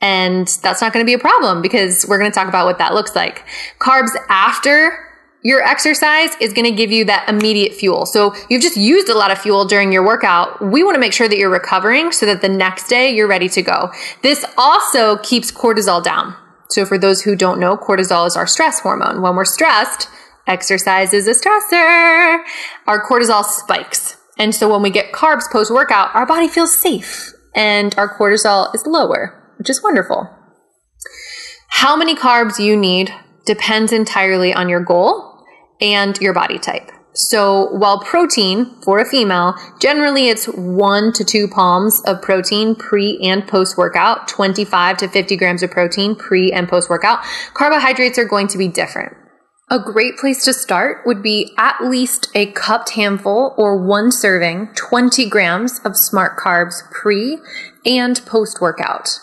And 0.05 0.47
that's 0.61 0.81
not 0.81 0.93
going 0.93 1.03
to 1.03 1.09
be 1.09 1.15
a 1.15 1.19
problem 1.19 1.63
because 1.63 2.05
we're 2.07 2.19
going 2.19 2.29
to 2.29 2.35
talk 2.35 2.47
about 2.47 2.67
what 2.67 2.77
that 2.77 2.93
looks 2.93 3.15
like. 3.15 3.43
Carbs 3.79 4.11
after 4.29 4.99
your 5.41 5.63
exercise 5.63 6.29
is 6.39 6.53
going 6.53 6.65
to 6.65 6.71
give 6.71 6.91
you 6.91 7.05
that 7.05 7.27
immediate 7.27 7.73
fuel. 7.73 8.05
So 8.05 8.35
you've 8.47 8.61
just 8.61 8.77
used 8.77 9.09
a 9.09 9.17
lot 9.17 9.31
of 9.31 9.39
fuel 9.39 9.65
during 9.65 9.91
your 9.91 10.05
workout. 10.05 10.61
We 10.61 10.83
want 10.83 10.93
to 10.93 10.99
make 10.99 11.11
sure 11.11 11.27
that 11.27 11.37
you're 11.39 11.49
recovering 11.49 12.11
so 12.11 12.27
that 12.27 12.41
the 12.41 12.49
next 12.49 12.87
day 12.87 13.15
you're 13.15 13.27
ready 13.27 13.49
to 13.49 13.63
go. 13.63 13.91
This 14.21 14.45
also 14.57 15.17
keeps 15.17 15.51
cortisol 15.51 16.03
down. 16.03 16.35
So 16.69 16.85
for 16.85 16.99
those 16.99 17.23
who 17.23 17.35
don't 17.35 17.59
know, 17.59 17.75
cortisol 17.75 18.27
is 18.27 18.35
our 18.35 18.45
stress 18.45 18.79
hormone. 18.81 19.23
When 19.23 19.35
we're 19.35 19.45
stressed, 19.45 20.07
exercise 20.45 21.13
is 21.13 21.27
a 21.27 21.31
stressor. 21.31 22.43
Our 22.85 23.03
cortisol 23.07 23.43
spikes. 23.43 24.17
And 24.37 24.53
so 24.53 24.71
when 24.71 24.83
we 24.83 24.91
get 24.91 25.13
carbs 25.13 25.49
post 25.51 25.71
workout, 25.71 26.13
our 26.13 26.27
body 26.27 26.47
feels 26.47 26.75
safe 26.75 27.33
and 27.55 27.95
our 27.97 28.15
cortisol 28.17 28.73
is 28.75 28.85
lower, 28.85 29.44
which 29.65 29.71
is 29.71 29.81
wonderful. 29.81 30.29
How 31.69 31.95
many 31.95 32.15
carbs 32.15 32.63
you 32.63 32.77
need 32.77 33.11
depends 33.47 33.91
entirely 33.91 34.53
on 34.53 34.69
your 34.69 34.79
goal 34.79 35.43
and 35.81 36.15
your 36.21 36.33
body 36.33 36.59
type. 36.59 36.91
So 37.13 37.71
while 37.71 37.99
protein 37.99 38.79
for 38.83 38.99
a 38.99 39.05
female, 39.05 39.55
generally 39.79 40.29
it's 40.29 40.45
one 40.45 41.13
to 41.13 41.23
two 41.23 41.47
palms 41.47 41.99
of 42.05 42.21
protein 42.21 42.75
pre 42.75 43.17
and 43.23 43.47
post 43.47 43.75
workout, 43.75 44.27
25 44.27 44.97
to 44.97 45.07
50 45.07 45.35
grams 45.35 45.63
of 45.63 45.71
protein 45.71 46.15
pre 46.15 46.51
and 46.51 46.69
post 46.69 46.87
workout. 46.87 47.23
Carbohydrates 47.55 48.19
are 48.19 48.25
going 48.25 48.47
to 48.49 48.59
be 48.59 48.67
different. 48.67 49.17
A 49.71 49.79
great 49.79 50.15
place 50.17 50.45
to 50.45 50.53
start 50.53 51.07
would 51.07 51.23
be 51.23 51.55
at 51.57 51.83
least 51.83 52.27
a 52.35 52.51
cupped 52.51 52.91
handful 52.91 53.55
or 53.57 53.83
one 53.83 54.11
serving, 54.11 54.69
20 54.75 55.27
grams 55.27 55.79
of 55.79 55.97
smart 55.97 56.37
carbs 56.37 56.87
pre 56.91 57.39
and 57.83 58.23
post 58.27 58.61
workout 58.61 59.17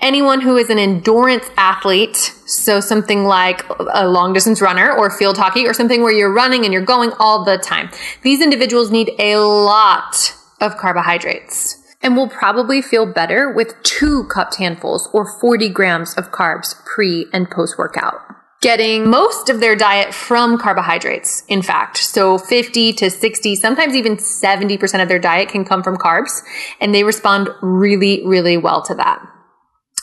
anyone 0.00 0.40
who 0.40 0.56
is 0.56 0.70
an 0.70 0.78
endurance 0.78 1.44
athlete, 1.56 2.16
so 2.16 2.80
something 2.80 3.24
like 3.24 3.64
a 3.92 4.08
long 4.08 4.32
distance 4.32 4.60
runner 4.60 4.92
or 4.92 5.10
field 5.10 5.38
hockey 5.38 5.66
or 5.66 5.74
something 5.74 6.02
where 6.02 6.12
you're 6.12 6.32
running 6.32 6.64
and 6.64 6.72
you're 6.72 6.82
going 6.84 7.12
all 7.18 7.44
the 7.44 7.58
time. 7.58 7.90
These 8.22 8.40
individuals 8.40 8.90
need 8.90 9.12
a 9.18 9.36
lot 9.36 10.34
of 10.60 10.76
carbohydrates 10.76 11.76
and 12.02 12.16
will 12.16 12.28
probably 12.28 12.80
feel 12.82 13.06
better 13.06 13.52
with 13.52 13.74
two 13.82 14.24
cupped 14.24 14.56
handfuls 14.56 15.08
or 15.12 15.26
40 15.40 15.68
grams 15.68 16.14
of 16.14 16.30
carbs 16.30 16.74
pre 16.84 17.26
and 17.32 17.50
post 17.50 17.78
workout. 17.78 18.20
Getting 18.62 19.08
most 19.08 19.48
of 19.48 19.60
their 19.60 19.74
diet 19.74 20.12
from 20.12 20.58
carbohydrates, 20.58 21.44
in 21.48 21.62
fact. 21.62 21.96
So 21.96 22.36
50 22.36 22.92
to 22.92 23.08
60, 23.10 23.56
sometimes 23.56 23.94
even 23.94 24.16
70% 24.16 25.02
of 25.02 25.08
their 25.08 25.18
diet 25.18 25.48
can 25.48 25.64
come 25.64 25.82
from 25.82 25.96
carbs, 25.96 26.42
and 26.78 26.94
they 26.94 27.02
respond 27.02 27.48
really, 27.62 28.22
really 28.26 28.58
well 28.58 28.82
to 28.82 28.94
that. 28.96 29.26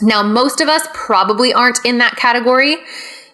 Now, 0.02 0.22
most 0.24 0.62
of 0.62 0.68
us 0.68 0.88
probably 0.94 1.54
aren't 1.54 1.84
in 1.86 1.98
that 1.98 2.16
category. 2.16 2.78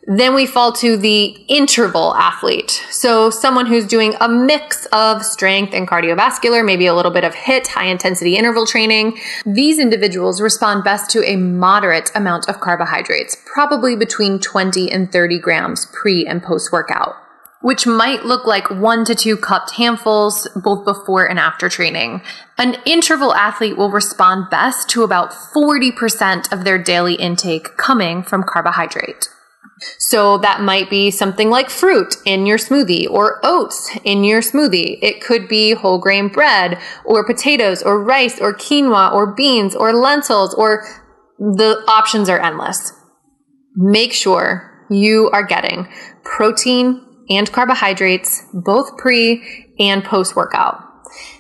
Then 0.06 0.36
we 0.36 0.46
fall 0.46 0.74
to 0.74 0.98
the 0.98 1.28
interval 1.48 2.14
athlete. 2.16 2.84
So 2.90 3.30
someone 3.30 3.66
who's 3.66 3.88
doing 3.88 4.16
a 4.20 4.28
mix 4.28 4.86
of 4.88 5.24
strength 5.24 5.74
and 5.74 5.88
cardiovascular, 5.88 6.66
maybe 6.66 6.88
a 6.88 6.94
little 6.94 7.12
bit 7.12 7.24
of 7.24 7.34
HIIT, 7.34 7.68
high 7.68 7.86
intensity 7.86 8.36
interval 8.36 8.66
training. 8.66 9.18
These 9.46 9.80
individuals 9.80 10.42
respond 10.42 10.84
best 10.84 11.10
to 11.12 11.24
a 11.24 11.38
moderate 11.38 12.12
amount 12.16 12.50
of 12.50 12.60
carbohydrates, 12.60 13.38
probably 13.46 13.96
between 13.96 14.40
20 14.40 14.92
and 14.92 15.10
30 15.10 15.40
grams 15.40 15.86
pre 15.86 16.26
and 16.26 16.44
post 16.44 16.74
workout 16.74 17.23
which 17.64 17.88
might 17.88 18.26
look 18.26 18.46
like 18.46 18.70
one 18.70 19.06
to 19.06 19.16
two 19.16 19.38
cupped 19.38 19.72
handfuls 19.72 20.50
both 20.54 20.84
before 20.84 21.26
and 21.26 21.40
after 21.40 21.70
training. 21.70 22.22
An 22.58 22.76
interval 22.86 23.34
athlete 23.34 23.78
will 23.78 23.90
respond 23.90 24.50
best 24.52 24.90
to 24.90 25.04
about 25.04 25.32
40% 25.32 26.52
of 26.52 26.66
their 26.66 26.78
daily 26.78 27.16
intake 27.16 27.78
coming 27.78 28.22
from 28.22 28.44
carbohydrate. 28.44 29.30
So 29.98 30.38
that 30.40 30.62
might 30.62 30.90
be 30.90 31.10
something 31.10 31.50
like 31.50 31.70
fruit 31.70 32.16
in 32.26 32.46
your 32.46 32.58
smoothie 32.58 33.10
or 33.10 33.40
oats 33.44 33.90
in 34.04 34.26
your 34.26 34.42
smoothie. 34.42 35.00
It 35.02 35.22
could 35.22 35.48
be 35.48 35.74
whole 35.74 36.00
grain 36.00 36.28
bread 36.28 36.78
or 37.06 37.26
potatoes 37.26 37.82
or 37.82 38.04
rice 38.04 38.42
or 38.42 38.54
quinoa 38.54 39.14
or 39.14 39.34
beans 39.34 39.74
or 39.74 39.94
lentils 39.94 40.54
or 40.54 40.86
the 41.40 41.82
options 41.88 42.28
are 42.28 42.40
endless. 42.40 42.92
Make 43.76 44.12
sure 44.12 44.86
you 44.90 45.30
are 45.32 45.44
getting 45.44 45.88
protein, 46.24 47.02
and 47.30 47.52
carbohydrates, 47.52 48.44
both 48.54 48.98
pre 48.98 49.74
and 49.80 50.04
post 50.04 50.36
workout. 50.36 50.94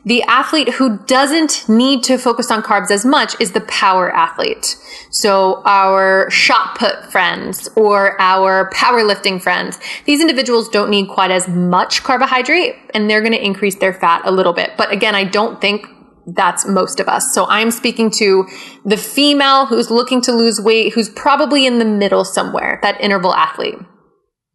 The 0.05 0.21
athlete 0.23 0.69
who 0.73 0.99
doesn't 1.05 1.67
need 1.67 2.03
to 2.03 2.17
focus 2.17 2.51
on 2.51 2.61
carbs 2.61 2.91
as 2.91 3.05
much 3.05 3.39
is 3.39 3.53
the 3.53 3.61
power 3.61 4.13
athlete. 4.13 4.77
So 5.09 5.61
our 5.65 6.29
shot 6.29 6.77
put 6.77 7.11
friends 7.11 7.69
or 7.75 8.19
our 8.21 8.69
powerlifting 8.71 9.41
friends, 9.41 9.79
these 10.05 10.21
individuals 10.21 10.69
don't 10.69 10.89
need 10.89 11.07
quite 11.07 11.31
as 11.31 11.47
much 11.47 12.03
carbohydrate 12.03 12.75
and 12.93 13.09
they're 13.09 13.21
going 13.21 13.33
to 13.33 13.43
increase 13.43 13.75
their 13.75 13.93
fat 13.93 14.21
a 14.25 14.31
little 14.31 14.53
bit. 14.53 14.71
But 14.77 14.91
again, 14.91 15.15
I 15.15 15.23
don't 15.23 15.59
think 15.61 15.87
that's 16.27 16.65
most 16.67 16.99
of 16.99 17.07
us. 17.07 17.33
So 17.33 17.45
I'm 17.47 17.71
speaking 17.71 18.09
to 18.11 18.47
the 18.85 18.97
female 18.97 19.65
who's 19.65 19.89
looking 19.89 20.21
to 20.21 20.33
lose 20.33 20.59
weight, 20.59 20.93
who's 20.93 21.09
probably 21.09 21.65
in 21.65 21.79
the 21.79 21.85
middle 21.85 22.23
somewhere, 22.23 22.79
that 22.81 22.99
interval 23.01 23.33
athlete 23.33 23.79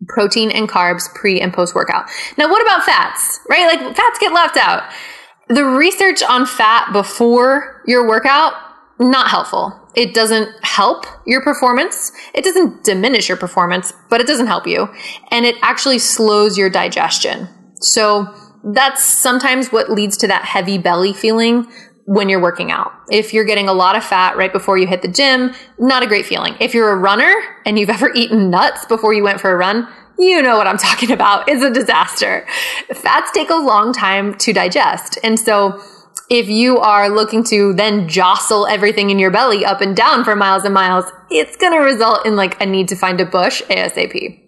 protein 0.07 0.51
and 0.51 0.69
carbs 0.69 1.13
pre 1.15 1.41
and 1.41 1.53
post 1.53 1.75
workout. 1.75 2.09
Now, 2.37 2.49
what 2.49 2.63
about 2.63 2.85
fats, 2.85 3.41
right? 3.49 3.67
Like 3.67 3.97
fats 3.97 4.19
get 4.21 4.33
left 4.33 4.57
out. 4.57 4.85
The 5.49 5.65
research 5.65 6.23
on 6.23 6.47
fat 6.47 6.93
before 6.93 7.83
your 7.87 8.07
workout, 8.07 8.53
not 9.01 9.29
helpful. 9.29 9.89
It 9.95 10.15
doesn't 10.15 10.49
help 10.63 11.07
your 11.27 11.43
performance. 11.43 12.13
It 12.35 12.45
doesn't 12.45 12.85
diminish 12.85 13.29
your 13.29 13.39
performance, 13.39 13.93
but 14.11 14.21
it 14.21 14.27
doesn't 14.27 14.47
help 14.47 14.67
you. 14.67 14.89
And 15.31 15.47
it 15.47 15.57
actually 15.63 15.99
slows 15.99 16.59
your 16.59 16.71
digestion. 16.71 17.49
So 17.81 18.33
that's 18.63 19.03
sometimes 19.05 19.73
what 19.73 19.91
leads 19.91 20.17
to 20.19 20.27
that 20.29 20.45
heavy 20.45 20.79
belly 20.79 21.13
feeling 21.13 21.67
when 22.09 22.31
you're 22.31 22.41
working 22.41 22.71
out. 22.71 22.95
If 23.11 23.35
you're 23.35 23.45
getting 23.45 23.69
a 23.69 23.73
lot 23.75 23.95
of 23.95 24.03
fat 24.03 24.35
right 24.39 24.51
before 24.51 24.79
you 24.79 24.87
hit 24.87 25.03
the 25.03 25.09
gym, 25.09 25.53
not 25.79 26.03
a 26.03 26.07
great 26.07 26.25
feeling. 26.25 26.57
If 26.59 26.73
you're 26.73 26.91
a 26.91 26.97
runner 26.97 27.35
and 27.67 27.79
you've 27.79 27.91
ever 27.99 28.11
eaten 28.15 28.49
nuts 28.49 28.87
before 28.87 29.13
you 29.13 29.23
went 29.23 29.43
for 29.43 29.53
a 29.53 29.57
run, 29.57 29.87
you 30.19 30.41
know 30.41 30.57
what 30.57 30.67
I'm 30.67 30.79
talking 30.89 31.13
about. 31.13 31.51
It's 31.51 31.63
a 31.63 31.71
disaster. 31.71 32.47
Fats 32.95 33.31
take 33.33 33.51
a 33.51 33.57
long 33.57 33.93
time 33.93 34.35
to 34.39 34.55
digest. 34.55 35.19
And 35.23 35.39
so 35.39 35.83
if 36.31 36.49
you 36.49 36.79
are 36.79 37.11
looking 37.11 37.45
to 37.45 37.75
then 37.75 38.09
jostle 38.09 38.67
everything 38.67 39.11
in 39.11 39.19
your 39.19 39.31
belly 39.31 39.67
up 39.67 39.83
and 39.83 39.95
down 39.95 40.25
for 40.25 40.35
miles 40.35 40.65
and 40.65 40.73
miles, 40.73 41.05
it's 41.31 41.57
going 41.57 41.75
to 41.75 41.81
result 41.81 42.25
in 42.25 42.37
like 42.37 42.59
a 42.59 42.65
need 42.65 42.89
to 42.89 42.97
find 42.97 43.21
a 43.21 43.27
bush 43.27 43.61
ASAP. 43.65 44.48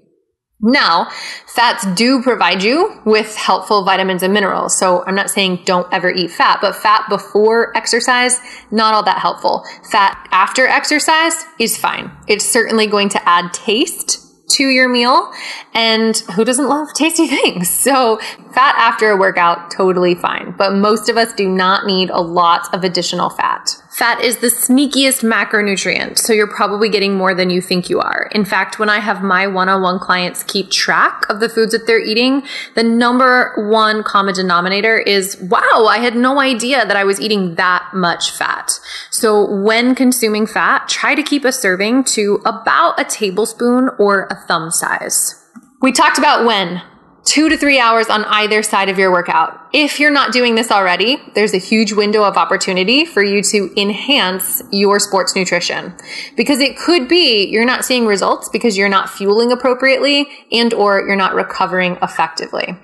Now, 0.62 1.08
fats 1.46 1.86
do 1.94 2.22
provide 2.22 2.62
you 2.62 3.00
with 3.06 3.34
helpful 3.34 3.84
vitamins 3.84 4.22
and 4.22 4.34
minerals. 4.34 4.78
So 4.78 5.04
I'm 5.06 5.14
not 5.14 5.30
saying 5.30 5.62
don't 5.64 5.90
ever 5.92 6.10
eat 6.10 6.30
fat, 6.30 6.58
but 6.60 6.76
fat 6.76 7.06
before 7.08 7.76
exercise, 7.76 8.38
not 8.70 8.92
all 8.92 9.02
that 9.04 9.18
helpful. 9.18 9.64
Fat 9.90 10.28
after 10.32 10.66
exercise 10.66 11.34
is 11.58 11.78
fine. 11.78 12.10
It's 12.28 12.44
certainly 12.44 12.86
going 12.86 13.08
to 13.10 13.28
add 13.28 13.52
taste 13.54 14.26
to 14.50 14.64
your 14.64 14.88
meal. 14.88 15.32
And 15.74 16.16
who 16.34 16.44
doesn't 16.44 16.68
love 16.68 16.88
tasty 16.94 17.26
things? 17.42 17.70
So 17.70 18.18
fat 18.52 18.74
after 18.76 19.10
a 19.10 19.16
workout, 19.16 19.70
totally 19.70 20.14
fine. 20.14 20.54
But 20.56 20.74
most 20.74 21.08
of 21.08 21.16
us 21.16 21.32
do 21.32 21.48
not 21.48 21.86
need 21.86 22.10
a 22.10 22.20
lot 22.20 22.72
of 22.74 22.84
additional 22.84 23.30
fat. 23.30 23.70
Fat 23.90 24.22
is 24.22 24.38
the 24.38 24.46
sneakiest 24.46 25.24
macronutrient, 25.24 26.16
so 26.16 26.32
you're 26.32 26.46
probably 26.46 26.88
getting 26.88 27.16
more 27.16 27.34
than 27.34 27.50
you 27.50 27.60
think 27.60 27.90
you 27.90 27.98
are. 27.98 28.30
In 28.32 28.44
fact, 28.44 28.78
when 28.78 28.88
I 28.88 29.00
have 29.00 29.20
my 29.20 29.48
one-on-one 29.48 29.98
clients 29.98 30.44
keep 30.44 30.70
track 30.70 31.24
of 31.28 31.40
the 31.40 31.48
foods 31.48 31.72
that 31.72 31.88
they're 31.88 32.00
eating, 32.00 32.44
the 32.76 32.84
number 32.84 33.52
one 33.56 34.04
common 34.04 34.34
denominator 34.34 34.96
is, 34.96 35.36
wow, 35.40 35.86
I 35.88 35.98
had 35.98 36.14
no 36.14 36.40
idea 36.40 36.86
that 36.86 36.96
I 36.96 37.02
was 37.02 37.20
eating 37.20 37.56
that 37.56 37.90
much 37.92 38.30
fat. 38.30 38.78
So 39.10 39.44
when 39.60 39.96
consuming 39.96 40.46
fat, 40.46 40.88
try 40.88 41.16
to 41.16 41.22
keep 41.22 41.44
a 41.44 41.50
serving 41.50 42.04
to 42.04 42.40
about 42.46 43.00
a 43.00 43.04
tablespoon 43.04 43.90
or 43.98 44.28
a 44.30 44.36
thumb 44.46 44.70
size. 44.70 45.34
We 45.82 45.90
talked 45.90 46.16
about 46.16 46.46
when 46.46 46.82
two 47.30 47.48
to 47.48 47.56
three 47.56 47.78
hours 47.78 48.08
on 48.08 48.24
either 48.24 48.60
side 48.60 48.88
of 48.88 48.98
your 48.98 49.12
workout. 49.12 49.56
If 49.72 50.00
you're 50.00 50.10
not 50.10 50.32
doing 50.32 50.56
this 50.56 50.72
already, 50.72 51.22
there's 51.36 51.54
a 51.54 51.58
huge 51.58 51.92
window 51.92 52.24
of 52.24 52.36
opportunity 52.36 53.04
for 53.04 53.22
you 53.22 53.40
to 53.44 53.72
enhance 53.80 54.60
your 54.72 54.98
sports 54.98 55.36
nutrition 55.36 55.94
because 56.36 56.58
it 56.58 56.76
could 56.76 57.06
be 57.06 57.46
you're 57.46 57.64
not 57.64 57.84
seeing 57.84 58.04
results 58.04 58.48
because 58.48 58.76
you're 58.76 58.88
not 58.88 59.08
fueling 59.08 59.52
appropriately 59.52 60.26
and 60.50 60.74
or 60.74 61.06
you're 61.06 61.14
not 61.14 61.34
recovering 61.34 61.96
effectively. 62.02 62.76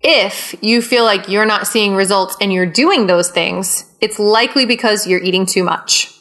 If 0.00 0.56
you 0.60 0.82
feel 0.82 1.04
like 1.04 1.28
you're 1.28 1.46
not 1.46 1.68
seeing 1.68 1.94
results 1.94 2.36
and 2.40 2.52
you're 2.52 2.66
doing 2.66 3.06
those 3.06 3.30
things, 3.30 3.94
it's 4.00 4.18
likely 4.18 4.66
because 4.66 5.06
you're 5.06 5.22
eating 5.22 5.46
too 5.46 5.62
much. 5.62 6.13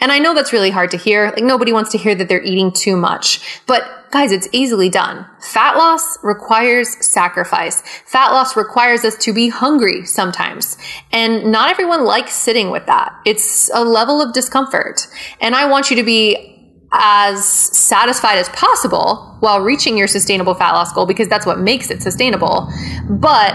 And 0.00 0.12
I 0.12 0.18
know 0.18 0.34
that's 0.34 0.52
really 0.52 0.70
hard 0.70 0.90
to 0.92 0.96
hear. 0.96 1.30
Like 1.30 1.42
nobody 1.42 1.72
wants 1.72 1.90
to 1.92 1.98
hear 1.98 2.14
that 2.14 2.28
they're 2.28 2.42
eating 2.42 2.72
too 2.72 2.96
much, 2.96 3.60
but 3.66 3.82
guys, 4.10 4.32
it's 4.32 4.48
easily 4.52 4.88
done. 4.88 5.26
Fat 5.40 5.76
loss 5.76 6.22
requires 6.22 7.04
sacrifice. 7.04 7.82
Fat 8.06 8.30
loss 8.30 8.56
requires 8.56 9.04
us 9.04 9.16
to 9.16 9.32
be 9.32 9.48
hungry 9.48 10.06
sometimes. 10.06 10.78
And 11.12 11.52
not 11.52 11.70
everyone 11.70 12.04
likes 12.04 12.32
sitting 12.32 12.70
with 12.70 12.86
that. 12.86 13.14
It's 13.26 13.70
a 13.74 13.84
level 13.84 14.22
of 14.22 14.32
discomfort. 14.32 15.06
And 15.40 15.54
I 15.54 15.66
want 15.66 15.90
you 15.90 15.96
to 15.96 16.02
be 16.02 16.54
as 16.90 17.44
satisfied 17.44 18.38
as 18.38 18.48
possible 18.50 19.36
while 19.40 19.60
reaching 19.60 19.98
your 19.98 20.08
sustainable 20.08 20.54
fat 20.54 20.72
loss 20.72 20.92
goal 20.92 21.04
because 21.04 21.28
that's 21.28 21.44
what 21.44 21.58
makes 21.58 21.90
it 21.90 22.02
sustainable. 22.02 22.72
But 23.10 23.54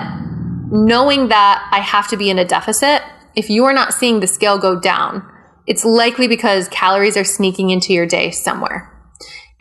knowing 0.70 1.30
that 1.30 1.68
I 1.72 1.80
have 1.80 2.08
to 2.10 2.18
be 2.18 2.30
in 2.30 2.38
a 2.38 2.46
deficit, 2.46 3.02
if 3.36 3.50
you 3.50 3.66
are 3.66 3.74
not 3.74 3.94
seeing 3.94 4.20
the 4.20 4.28
scale 4.28 4.60
go 4.60 4.80
down, 4.80 5.28
it's 5.68 5.86
likely 5.86 6.28
because 6.28 6.68
calories 6.70 7.18
are 7.18 7.24
sneaking 7.24 7.70
into 7.70 7.94
your 7.94 8.06
day 8.06 8.32
somewhere. 8.32 8.90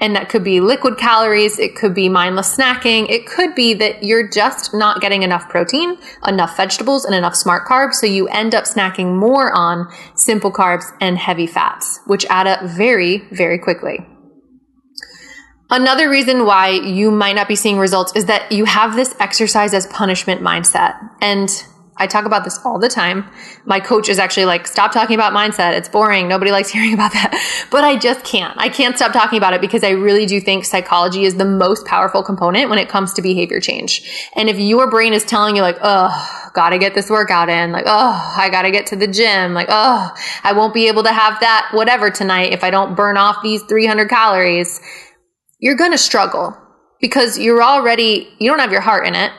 And 0.00 0.16
that 0.16 0.28
could 0.28 0.42
be 0.42 0.60
liquid 0.60 0.98
calories. 0.98 1.60
It 1.60 1.76
could 1.76 1.94
be 1.94 2.08
mindless 2.08 2.56
snacking. 2.56 3.08
It 3.08 3.24
could 3.24 3.54
be 3.54 3.72
that 3.74 4.02
you're 4.02 4.28
just 4.28 4.74
not 4.74 5.00
getting 5.00 5.22
enough 5.22 5.48
protein, 5.48 5.96
enough 6.26 6.56
vegetables, 6.56 7.04
and 7.04 7.14
enough 7.14 7.36
smart 7.36 7.68
carbs. 7.68 7.94
So 7.94 8.06
you 8.06 8.26
end 8.26 8.52
up 8.52 8.64
snacking 8.64 9.16
more 9.16 9.52
on 9.52 9.88
simple 10.16 10.50
carbs 10.50 10.86
and 11.00 11.16
heavy 11.16 11.46
fats, 11.46 12.00
which 12.06 12.26
add 12.28 12.48
up 12.48 12.64
very, 12.64 13.18
very 13.30 13.60
quickly. 13.60 14.04
Another 15.70 16.10
reason 16.10 16.46
why 16.46 16.70
you 16.70 17.12
might 17.12 17.36
not 17.36 17.46
be 17.46 17.54
seeing 17.54 17.78
results 17.78 18.12
is 18.16 18.26
that 18.26 18.50
you 18.50 18.64
have 18.64 18.96
this 18.96 19.14
exercise 19.20 19.72
as 19.72 19.86
punishment 19.86 20.42
mindset. 20.42 20.96
And 21.22 21.48
I 21.98 22.06
talk 22.06 22.24
about 22.24 22.44
this 22.44 22.58
all 22.64 22.78
the 22.78 22.88
time. 22.88 23.30
My 23.66 23.78
coach 23.78 24.08
is 24.08 24.18
actually 24.18 24.46
like, 24.46 24.66
stop 24.66 24.92
talking 24.92 25.14
about 25.14 25.34
mindset. 25.34 25.76
It's 25.76 25.88
boring. 25.88 26.26
Nobody 26.26 26.50
likes 26.50 26.68
hearing 26.72 26.94
about 26.94 27.12
that. 27.12 27.38
But 27.70 27.84
I 27.84 27.96
just 27.96 28.24
can't. 28.24 28.54
I 28.58 28.68
can't 28.68 28.96
stop 28.96 29.12
talking 29.12 29.36
about 29.36 29.52
it 29.52 29.60
because 29.60 29.84
I 29.84 29.90
really 29.90 30.24
do 30.24 30.40
think 30.40 30.64
psychology 30.64 31.24
is 31.24 31.36
the 31.36 31.44
most 31.44 31.86
powerful 31.86 32.22
component 32.22 32.70
when 32.70 32.78
it 32.78 32.88
comes 32.88 33.12
to 33.14 33.22
behavior 33.22 33.60
change. 33.60 34.30
And 34.34 34.48
if 34.48 34.58
your 34.58 34.90
brain 34.90 35.12
is 35.12 35.24
telling 35.24 35.54
you 35.54 35.62
like, 35.62 35.78
oh, 35.82 36.50
gotta 36.54 36.78
get 36.78 36.94
this 36.94 37.10
workout 37.10 37.48
in, 37.48 37.72
like, 37.72 37.84
oh, 37.86 38.34
I 38.36 38.48
gotta 38.50 38.70
get 38.70 38.86
to 38.86 38.96
the 38.96 39.06
gym, 39.06 39.52
like, 39.52 39.68
oh, 39.70 40.14
I 40.44 40.52
won't 40.52 40.74
be 40.74 40.88
able 40.88 41.02
to 41.02 41.12
have 41.12 41.40
that 41.40 41.68
whatever 41.72 42.10
tonight 42.10 42.52
if 42.52 42.64
I 42.64 42.70
don't 42.70 42.94
burn 42.94 43.16
off 43.16 43.42
these 43.42 43.62
300 43.64 44.08
calories, 44.08 44.80
you're 45.58 45.76
gonna 45.76 45.98
struggle 45.98 46.56
because 47.00 47.38
you're 47.38 47.62
already, 47.62 48.32
you 48.38 48.48
don't 48.48 48.60
have 48.60 48.72
your 48.72 48.80
heart 48.80 49.06
in 49.06 49.14
it 49.14 49.32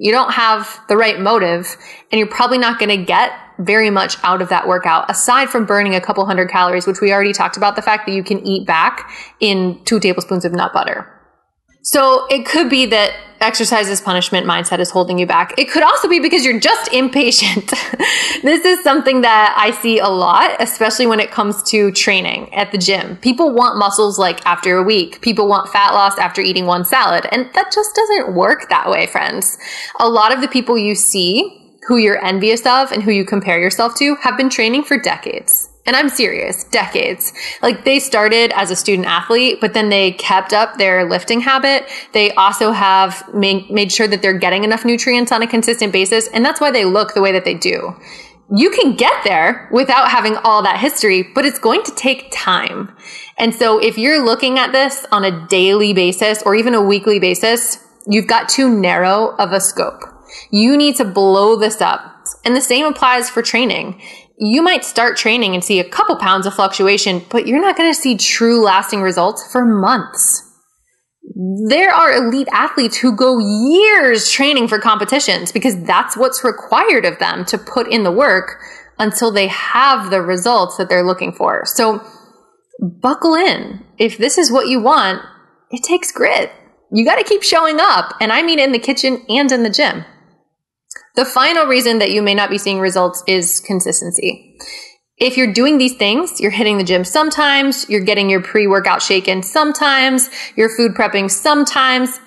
you 0.00 0.12
don't 0.12 0.32
have 0.32 0.80
the 0.88 0.96
right 0.96 1.18
motive 1.20 1.76
and 2.10 2.18
you're 2.18 2.28
probably 2.28 2.58
not 2.58 2.78
going 2.78 2.88
to 2.88 3.04
get 3.04 3.32
very 3.58 3.90
much 3.90 4.16
out 4.22 4.40
of 4.40 4.48
that 4.50 4.68
workout 4.68 5.10
aside 5.10 5.50
from 5.50 5.66
burning 5.66 5.94
a 5.94 6.00
couple 6.00 6.24
hundred 6.24 6.48
calories, 6.48 6.86
which 6.86 7.00
we 7.00 7.12
already 7.12 7.32
talked 7.32 7.56
about 7.56 7.74
the 7.74 7.82
fact 7.82 8.06
that 8.06 8.12
you 8.12 8.22
can 8.22 8.38
eat 8.46 8.66
back 8.66 9.10
in 9.40 9.80
two 9.84 9.98
tablespoons 9.98 10.44
of 10.44 10.52
nut 10.52 10.72
butter. 10.72 11.12
So 11.82 12.26
it 12.28 12.46
could 12.46 12.70
be 12.70 12.86
that 12.86 13.12
exercise 13.40 13.88
as 13.88 14.00
punishment 14.00 14.46
mindset 14.46 14.78
is 14.78 14.90
holding 14.90 15.18
you 15.18 15.26
back. 15.26 15.54
It 15.58 15.70
could 15.70 15.82
also 15.82 16.08
be 16.08 16.20
because 16.20 16.44
you're 16.44 16.60
just 16.60 16.92
impatient. 16.92 17.66
this 18.42 18.64
is 18.64 18.82
something 18.82 19.22
that 19.22 19.54
I 19.56 19.70
see 19.70 19.98
a 19.98 20.08
lot, 20.08 20.56
especially 20.60 21.06
when 21.06 21.20
it 21.20 21.30
comes 21.30 21.62
to 21.70 21.90
training 21.92 22.52
at 22.54 22.72
the 22.72 22.78
gym. 22.78 23.16
People 23.16 23.52
want 23.52 23.78
muscles 23.78 24.18
like 24.18 24.44
after 24.46 24.76
a 24.76 24.82
week. 24.82 25.20
People 25.20 25.48
want 25.48 25.70
fat 25.70 25.92
loss 25.92 26.18
after 26.18 26.40
eating 26.40 26.66
one 26.66 26.84
salad. 26.84 27.26
And 27.32 27.48
that 27.54 27.72
just 27.72 27.94
doesn't 27.94 28.34
work 28.34 28.68
that 28.68 28.88
way, 28.90 29.06
friends. 29.06 29.58
A 30.00 30.08
lot 30.08 30.32
of 30.32 30.40
the 30.40 30.48
people 30.48 30.76
you 30.78 30.94
see 30.94 31.54
who 31.86 31.96
you're 31.96 32.22
envious 32.22 32.66
of 32.66 32.92
and 32.92 33.02
who 33.02 33.10
you 33.10 33.24
compare 33.24 33.58
yourself 33.58 33.94
to 33.96 34.14
have 34.16 34.36
been 34.36 34.50
training 34.50 34.84
for 34.84 34.98
decades. 34.98 35.70
And 35.88 35.96
I'm 35.96 36.10
serious, 36.10 36.64
decades. 36.64 37.32
Like 37.62 37.86
they 37.86 37.98
started 37.98 38.52
as 38.54 38.70
a 38.70 38.76
student 38.76 39.08
athlete, 39.08 39.58
but 39.58 39.72
then 39.72 39.88
they 39.88 40.12
kept 40.12 40.52
up 40.52 40.76
their 40.76 41.08
lifting 41.08 41.40
habit. 41.40 41.88
They 42.12 42.30
also 42.32 42.72
have 42.72 43.24
made, 43.32 43.70
made 43.70 43.90
sure 43.90 44.06
that 44.06 44.20
they're 44.20 44.38
getting 44.38 44.64
enough 44.64 44.84
nutrients 44.84 45.32
on 45.32 45.40
a 45.40 45.46
consistent 45.46 45.94
basis. 45.94 46.28
And 46.28 46.44
that's 46.44 46.60
why 46.60 46.70
they 46.70 46.84
look 46.84 47.14
the 47.14 47.22
way 47.22 47.32
that 47.32 47.46
they 47.46 47.54
do. 47.54 47.96
You 48.54 48.68
can 48.68 48.96
get 48.96 49.24
there 49.24 49.66
without 49.72 50.10
having 50.10 50.36
all 50.36 50.62
that 50.62 50.78
history, 50.78 51.22
but 51.34 51.46
it's 51.46 51.58
going 51.58 51.82
to 51.84 51.94
take 51.94 52.30
time. 52.32 52.94
And 53.38 53.54
so 53.54 53.78
if 53.78 53.96
you're 53.96 54.22
looking 54.22 54.58
at 54.58 54.72
this 54.72 55.06
on 55.10 55.24
a 55.24 55.46
daily 55.48 55.94
basis 55.94 56.42
or 56.42 56.54
even 56.54 56.74
a 56.74 56.82
weekly 56.82 57.18
basis, 57.18 57.82
you've 58.06 58.26
got 58.26 58.50
too 58.50 58.68
narrow 58.68 59.34
of 59.38 59.52
a 59.52 59.60
scope. 59.60 60.02
You 60.50 60.76
need 60.76 60.96
to 60.96 61.06
blow 61.06 61.56
this 61.56 61.80
up. 61.80 62.26
And 62.44 62.54
the 62.54 62.60
same 62.60 62.84
applies 62.84 63.30
for 63.30 63.40
training 63.40 64.02
you 64.38 64.62
might 64.62 64.84
start 64.84 65.16
training 65.16 65.54
and 65.54 65.64
see 65.64 65.80
a 65.80 65.88
couple 65.88 66.16
pounds 66.16 66.46
of 66.46 66.54
fluctuation, 66.54 67.24
but 67.30 67.46
you're 67.46 67.60
not 67.60 67.76
going 67.76 67.92
to 67.92 68.00
see 68.00 68.16
true 68.16 68.62
lasting 68.62 69.02
results 69.02 69.50
for 69.50 69.64
months. 69.64 70.44
There 71.68 71.92
are 71.92 72.14
elite 72.14 72.48
athletes 72.52 72.96
who 72.96 73.14
go 73.14 73.38
years 73.38 74.30
training 74.30 74.68
for 74.68 74.78
competitions 74.78 75.52
because 75.52 75.82
that's 75.84 76.16
what's 76.16 76.44
required 76.44 77.04
of 77.04 77.18
them 77.18 77.44
to 77.46 77.58
put 77.58 77.88
in 77.88 78.04
the 78.04 78.12
work 78.12 78.60
until 78.98 79.30
they 79.30 79.48
have 79.48 80.10
the 80.10 80.22
results 80.22 80.76
that 80.76 80.88
they're 80.88 81.06
looking 81.06 81.32
for. 81.32 81.64
So 81.66 82.00
buckle 82.80 83.34
in. 83.34 83.84
If 83.98 84.18
this 84.18 84.38
is 84.38 84.52
what 84.52 84.68
you 84.68 84.80
want, 84.80 85.22
it 85.70 85.82
takes 85.82 86.12
grit. 86.12 86.52
You 86.90 87.04
got 87.04 87.16
to 87.16 87.24
keep 87.24 87.42
showing 87.42 87.78
up. 87.80 88.14
And 88.20 88.32
I 88.32 88.42
mean 88.42 88.58
in 88.58 88.72
the 88.72 88.78
kitchen 88.78 89.24
and 89.28 89.50
in 89.52 89.64
the 89.64 89.70
gym. 89.70 90.04
The 91.16 91.24
final 91.24 91.66
reason 91.66 91.98
that 91.98 92.10
you 92.10 92.22
may 92.22 92.34
not 92.34 92.50
be 92.50 92.58
seeing 92.58 92.80
results 92.80 93.22
is 93.26 93.60
consistency. 93.60 94.56
If 95.16 95.36
you're 95.36 95.52
doing 95.52 95.78
these 95.78 95.96
things, 95.96 96.40
you're 96.40 96.52
hitting 96.52 96.78
the 96.78 96.84
gym 96.84 97.04
sometimes, 97.04 97.88
you're 97.88 98.04
getting 98.04 98.30
your 98.30 98.42
pre 98.42 98.68
workout 98.68 99.02
shaken 99.02 99.42
sometimes, 99.42 100.30
you're 100.56 100.68
food 100.68 100.92
prepping 100.92 101.28
sometimes, 101.28 102.20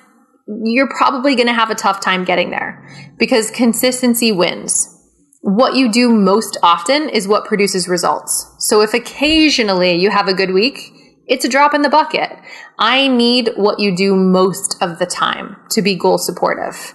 you're 0.63 0.89
probably 0.89 1.36
going 1.36 1.48
to 1.48 1.54
have 1.54 1.70
a 1.70 1.76
tough 1.76 2.02
time 2.02 2.26
getting 2.26 2.50
there 2.50 2.86
because 3.17 3.50
consistency 3.52 4.32
wins. 4.32 4.98
What 5.41 5.76
you 5.76 5.91
do 5.91 6.12
most 6.12 6.58
often 6.62 7.10
is 7.10 7.28
what 7.28 7.46
produces 7.46 7.88
results. 7.88 8.46
So 8.60 8.82
if 8.82 8.94
occasionally 8.94 9.96
you 9.96 10.10
have 10.10 10.28
a 10.28 10.34
good 10.34 10.52
week, 10.52 10.91
it's 11.28 11.46
a 11.46 11.50
drop 11.50 11.74
in 11.74 11.82
the 11.82 11.89
bucket. 11.89 12.30
I 12.78 13.08
need 13.08 13.52
what 13.56 13.80
you 13.80 13.96
do 13.96 14.15
most 14.15 14.76
of 14.82 15.00
the 15.00 15.06
time 15.06 15.56
to 15.70 15.82
be 15.82 15.96
goal 15.96 16.17
supportive 16.17 16.94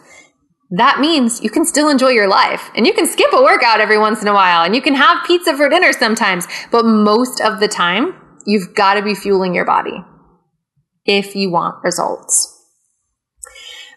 that 0.70 0.98
means 1.00 1.42
you 1.42 1.50
can 1.50 1.64
still 1.64 1.88
enjoy 1.88 2.09
your 2.09 2.29
life 2.29 2.70
and 2.74 2.87
you 2.87 2.92
can 2.92 3.07
skip 3.07 3.33
a 3.33 3.42
workout 3.42 3.81
every 3.81 3.98
once 3.98 4.20
in 4.20 4.29
a 4.29 4.35
while 4.35 4.64
and 4.64 4.74
you 4.74 4.83
can 4.83 4.94
have 4.94 5.24
pizza 5.26 5.57
for 5.57 5.68
dinner 5.68 5.92
sometimes. 5.92 6.46
But 6.70 6.85
most 6.85 7.40
of 7.40 7.61
the 7.61 7.68
time, 7.68 8.14
you've 8.46 8.74
got 8.74 8.94
to 8.94 9.02
be 9.02 9.14
fueling 9.14 9.55
your 9.55 9.64
body 9.64 10.05
if 11.05 11.37
you 11.37 11.50
want 11.50 11.83
results. 11.85 12.52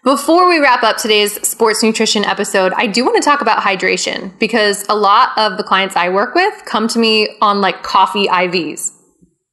Before 0.03 0.47
we 0.47 0.59
wrap 0.59 0.83
up 0.83 0.97
today's 0.97 1.45
sports 1.45 1.83
nutrition 1.83 2.23
episode, 2.23 2.71
I 2.73 2.87
do 2.87 3.03
want 3.03 3.21
to 3.21 3.21
talk 3.21 3.41
about 3.41 3.63
hydration 3.63 4.37
because 4.39 4.85
a 4.87 4.95
lot 4.95 5.37
of 5.37 5.57
the 5.57 5.63
clients 5.63 5.95
I 5.95 6.09
work 6.09 6.35
with 6.35 6.63
come 6.65 6.87
to 6.89 6.99
me 6.99 7.35
on 7.41 7.61
like 7.61 7.83
coffee 7.83 8.27
IVs. 8.27 8.91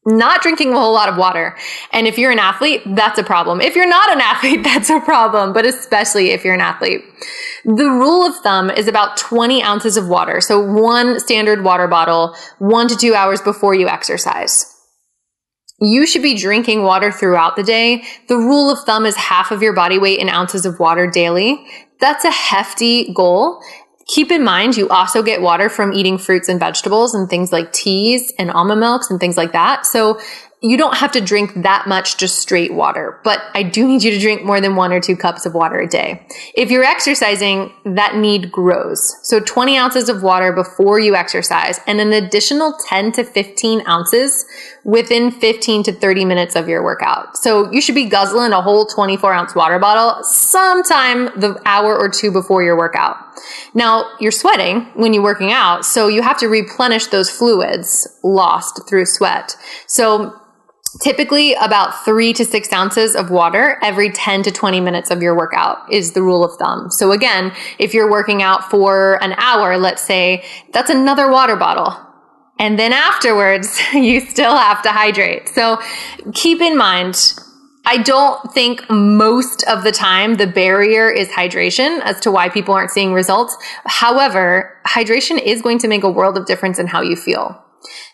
Not 0.07 0.41
drinking 0.41 0.73
a 0.73 0.79
whole 0.79 0.93
lot 0.93 1.09
of 1.09 1.17
water. 1.17 1.57
And 1.93 2.07
if 2.07 2.17
you're 2.17 2.31
an 2.31 2.39
athlete, 2.39 2.83
that's 2.95 3.19
a 3.19 3.25
problem. 3.25 3.61
If 3.61 3.75
you're 3.75 3.89
not 3.89 4.11
an 4.11 4.21
athlete, 4.23 4.63
that's 4.63 4.89
a 4.89 5.01
problem, 5.01 5.53
but 5.53 5.67
especially 5.67 6.31
if 6.31 6.45
you're 6.45 6.55
an 6.55 6.61
athlete. 6.61 7.03
The 7.65 7.91
rule 7.91 8.25
of 8.25 8.37
thumb 8.37 8.71
is 8.71 8.87
about 8.87 9.17
20 9.17 9.63
ounces 9.63 9.97
of 9.97 10.09
water. 10.09 10.41
So 10.41 10.61
one 10.61 11.19
standard 11.19 11.65
water 11.65 11.89
bottle, 11.89 12.35
one 12.59 12.87
to 12.89 12.97
two 12.97 13.15
hours 13.15 13.41
before 13.43 13.75
you 13.75 13.89
exercise. 13.89 14.73
You 15.81 16.07
should 16.07 16.23
be 16.23 16.35
drinking 16.35 16.85
water 16.85 17.13
throughout 17.13 17.57
the 17.57 17.63
day. 17.63 18.05
The 18.29 18.37
rule 18.37 18.71
of 18.71 18.79
thumb 18.87 19.05
is 19.05 19.17
half 19.17 19.51
of 19.51 19.61
your 19.61 19.75
body 19.75 19.99
weight 19.99 20.21
in 20.21 20.29
ounces 20.29 20.65
of 20.65 20.79
water 20.79 21.11
daily. 21.11 21.67
That's 22.01 22.25
a 22.25 22.31
hefty 22.31 23.13
goal. 23.13 23.61
Keep 24.07 24.31
in 24.31 24.45
mind, 24.45 24.77
you 24.77 24.89
also 24.89 25.21
get 25.21 25.43
water 25.43 25.69
from 25.69 25.93
eating 25.93 26.17
fruits 26.17 26.49
and 26.49 26.61
vegetables 26.61 27.13
and 27.13 27.29
things 27.29 27.51
like 27.51 27.73
teas 27.73 28.33
and 28.39 28.53
almond 28.53 28.79
milks 28.79 29.11
and 29.11 29.19
things 29.19 29.37
like 29.37 29.51
that. 29.51 29.85
So 29.85 30.21
you 30.71 30.77
don't 30.77 30.97
have 30.97 31.13
to 31.13 31.21
drink 31.21 31.53
that 31.63 31.87
much 31.87 32.17
just 32.17 32.41
straight 32.41 32.75
water, 32.75 33.21
but 33.23 33.41
I 33.55 33.63
do 33.63 33.87
need 33.87 34.03
you 34.03 34.11
to 34.11 34.19
drink 34.19 34.43
more 34.43 34.61
than 34.61 34.75
one 34.75 34.93
or 34.93 35.01
two 35.01 35.17
cups 35.17 35.47
of 35.47 35.55
water 35.55 35.79
a 35.81 35.89
day. 35.89 36.27
If 36.55 36.71
you're 36.71 36.85
exercising, 36.85 37.73
that 37.85 38.17
need 38.17 38.51
grows. 38.51 39.17
So 39.23 39.39
20 39.39 39.77
ounces 39.77 40.09
of 40.09 40.23
water 40.23 40.53
before 40.53 40.99
you 40.99 41.15
exercise 41.15 41.79
and 41.87 42.01
an 42.01 42.13
additional 42.13 42.75
10 42.89 43.13
to 43.13 43.25
15 43.25 43.87
ounces 43.87 44.45
within 44.85 45.31
15 45.31 45.85
to 45.85 45.93
30 45.93 46.25
minutes 46.25 46.57
of 46.57 46.69
your 46.69 46.83
workout. 46.83 47.37
So 47.37 47.71
you 47.71 47.81
should 47.81 47.95
be 47.95 48.09
guzzling 48.09 48.53
a 48.53 48.63
whole 48.63 48.87
24 48.87 49.33
ounce 49.33 49.55
water 49.55 49.79
bottle 49.79 50.23
sometime 50.25 51.27
the 51.39 51.61
hour 51.65 51.97
or 51.97 52.09
two 52.09 52.33
before 52.33 52.63
your 52.63 52.77
workout. 52.77 53.17
Now 53.75 54.11
you're 54.21 54.33
sweating 54.33 54.83
when 54.95 55.13
you're 55.13 55.23
working 55.23 55.53
out, 55.53 55.85
so 55.85 56.09
you 56.09 56.23
have 56.23 56.39
to 56.39 56.49
replenish 56.49 57.07
those 57.09 57.31
fluids 57.31 58.09
lost 58.23 58.89
through 58.89 59.07
sweat. 59.07 59.57
So 59.87 60.41
Typically, 61.01 61.55
about 61.55 62.05
three 62.05 62.33
to 62.33 62.45
six 62.45 62.73
ounces 62.73 63.15
of 63.15 63.31
water 63.31 63.79
every 63.83 64.11
10 64.11 64.43
to 64.45 64.53
20 64.53 64.81
minutes 64.81 65.11
of 65.11 65.23
your 65.23 65.37
workout 65.37 65.93
is 65.93 66.13
the 66.13 66.23
rule 66.23 66.45
of 66.45 66.57
thumb. 66.59 66.91
So, 66.91 67.13
again, 67.13 67.53
if 67.79 67.93
you're 67.93 68.11
working 68.11 68.43
out 68.43 68.71
for 68.71 69.23
an 69.23 69.35
hour, 69.37 69.79
let's 69.79 70.03
say, 70.03 70.45
that's 70.73 70.91
another 70.91 71.31
water 71.31 71.57
bottle. 71.57 71.97
And 72.59 72.79
then 72.79 72.93
afterwards, 72.93 73.79
you 73.93 74.21
still 74.21 74.57
have 74.57 74.83
to 74.83 74.91
hydrate. 74.91 75.49
So, 75.49 75.81
keep 76.35 76.61
in 76.61 76.77
mind, 76.77 77.35
I 77.85 77.99
don't 77.99 78.53
think 78.53 78.89
most 78.91 79.65
of 79.69 79.85
the 79.85 79.93
time 79.93 80.35
the 80.35 80.47
barrier 80.47 81.09
is 81.11 81.29
hydration 81.29 82.01
as 82.03 82.19
to 82.21 82.31
why 82.31 82.49
people 82.49 82.75
aren't 82.75 82.91
seeing 82.91 83.13
results. 83.13 83.57
However, 83.85 84.77
hydration 84.87 85.41
is 85.41 85.63
going 85.63 85.79
to 85.79 85.89
make 85.89 86.03
a 86.03 86.11
world 86.11 86.37
of 86.37 86.47
difference 86.47 86.79
in 86.79 86.87
how 86.87 87.01
you 87.01 87.17
feel. 87.17 87.63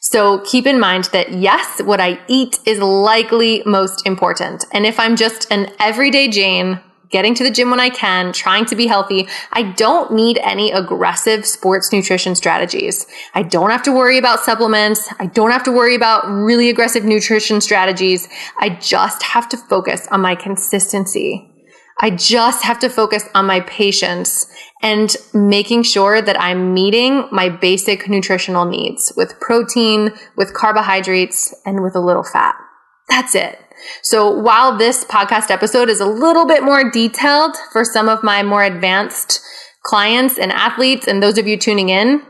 So 0.01 0.39
keep 0.41 0.67
in 0.67 0.81
mind 0.81 1.05
that 1.13 1.33
yes, 1.33 1.83
what 1.83 2.01
I 2.01 2.21
eat 2.29 2.59
is 2.67 2.79
likely 2.79 3.63
most 3.67 4.07
important. 4.07 4.65
And 4.73 4.87
if 4.87 4.99
I'm 4.99 5.17
just 5.17 5.51
an 5.51 5.73
everyday 5.79 6.29
Jane, 6.29 6.81
getting 7.13 7.35
to 7.35 7.45
the 7.45 7.51
gym 7.51 7.71
when 7.71 7.79
I 7.79 7.91
can, 7.91 8.33
trying 8.33 8.65
to 8.67 8.75
be 8.75 8.87
healthy, 8.87 9.29
I 9.53 9.63
don't 9.63 10.13
need 10.13 10.39
any 10.39 10.73
aggressive 10.73 11.47
sports 11.47 11.93
nutrition 11.93 12.35
strategies. 12.35 13.07
I 13.35 13.43
don't 13.43 13.71
have 13.71 13.83
to 13.85 13.93
worry 13.93 14.19
about 14.19 14.41
supplements. 14.41 15.09
I 15.21 15.27
don't 15.27 15.51
have 15.51 15.63
to 15.65 15.73
worry 15.73 15.95
about 15.95 16.27
really 16.27 16.71
aggressive 16.71 17.05
nutrition 17.05 17.61
strategies. 17.61 18.29
I 18.59 18.71
just 18.71 19.23
have 19.23 19.49
to 19.51 19.57
focus 19.57 20.09
on 20.11 20.23
my 20.23 20.35
consistency. 20.35 21.52
I 22.01 22.11
just 22.11 22.65
have 22.65 22.79
to 22.81 22.89
focus 22.89 23.29
on 23.35 23.47
my 23.47 23.61
patience 23.61 24.47
and 24.83 25.15
making 25.33 25.85
sure 25.85 26.21
that 26.21 26.41
I'm 26.41 26.75
meeting 26.75 27.29
my 27.31 27.49
basic 27.49 28.09
nutritional 28.09 28.65
needs 28.65 29.13
with 29.17 29.39
protein, 29.41 30.11
with 30.37 30.55
carbohydrates, 30.55 31.55
and 31.65 31.83
with 31.83 31.95
a 31.95 32.01
little 32.01 32.25
fat. 32.25 32.57
That's 33.09 33.35
it. 33.35 33.59
So 34.03 34.31
while 34.31 34.77
this 34.77 35.05
podcast 35.05 35.51
episode 35.51 35.89
is 35.89 36.01
a 36.01 36.07
little 36.07 36.47
bit 36.47 36.63
more 36.63 36.91
detailed 36.91 37.57
for 37.73 37.85
some 37.85 38.09
of 38.09 38.23
my 38.23 38.43
more 38.43 38.63
advanced 38.63 39.41
clients 39.85 40.39
and 40.39 40.53
athletes 40.53 41.07
and 41.07 41.23
those 41.23 41.39
of 41.39 41.47
you 41.47 41.57
tuning 41.57 41.89
in, 41.89 42.23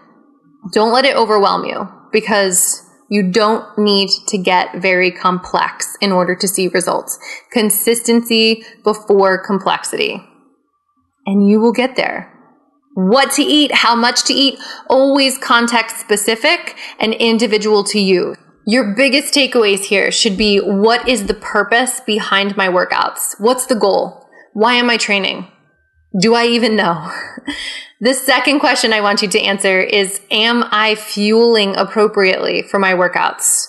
don't 0.73 0.93
let 0.93 1.05
it 1.05 1.17
overwhelm 1.17 1.65
you 1.65 1.89
because 2.13 2.82
you 3.13 3.31
don't 3.31 3.77
need 3.77 4.09
to 4.27 4.39
get 4.39 4.81
very 4.81 5.11
complex 5.11 5.99
in 6.01 6.13
order 6.13 6.35
to 6.35 6.49
see 6.49 6.69
results. 6.69 7.19
Consistency 7.53 8.65
before 8.83 9.37
complexity. 9.37 10.17
And 11.27 11.47
you 11.47 11.61
will 11.61 11.73
get 11.73 11.95
there 11.97 12.33
what 12.95 13.31
to 13.33 13.43
eat, 13.43 13.71
how 13.73 13.95
much 13.95 14.25
to 14.25 14.33
eat, 14.33 14.59
always 14.89 15.37
context 15.37 15.99
specific 15.99 16.75
and 16.99 17.13
individual 17.13 17.85
to 17.85 18.01
you. 18.01 18.35
Your 18.67 18.95
biggest 18.95 19.35
takeaways 19.35 19.85
here 19.85 20.11
should 20.11 20.39
be 20.39 20.59
what 20.59 21.07
is 21.07 21.27
the 21.27 21.35
purpose 21.35 22.01
behind 22.01 22.57
my 22.57 22.69
workouts? 22.69 23.39
What's 23.39 23.67
the 23.67 23.75
goal? 23.75 24.27
Why 24.55 24.75
am 24.75 24.89
I 24.89 24.97
training? 24.97 25.49
Do 26.19 26.35
I 26.35 26.47
even 26.47 26.77
know? 26.77 27.13
the 28.03 28.15
second 28.15 28.59
question 28.59 28.93
I 28.93 29.01
want 29.01 29.23
you 29.23 29.29
to 29.29 29.41
answer 29.41 29.81
is 29.81 30.21
Am 30.33 30.65
I 30.73 30.97
fueling 30.97 31.77
appropriately 31.77 32.63
for 32.63 32.81
my 32.81 32.95
workouts? 32.95 33.69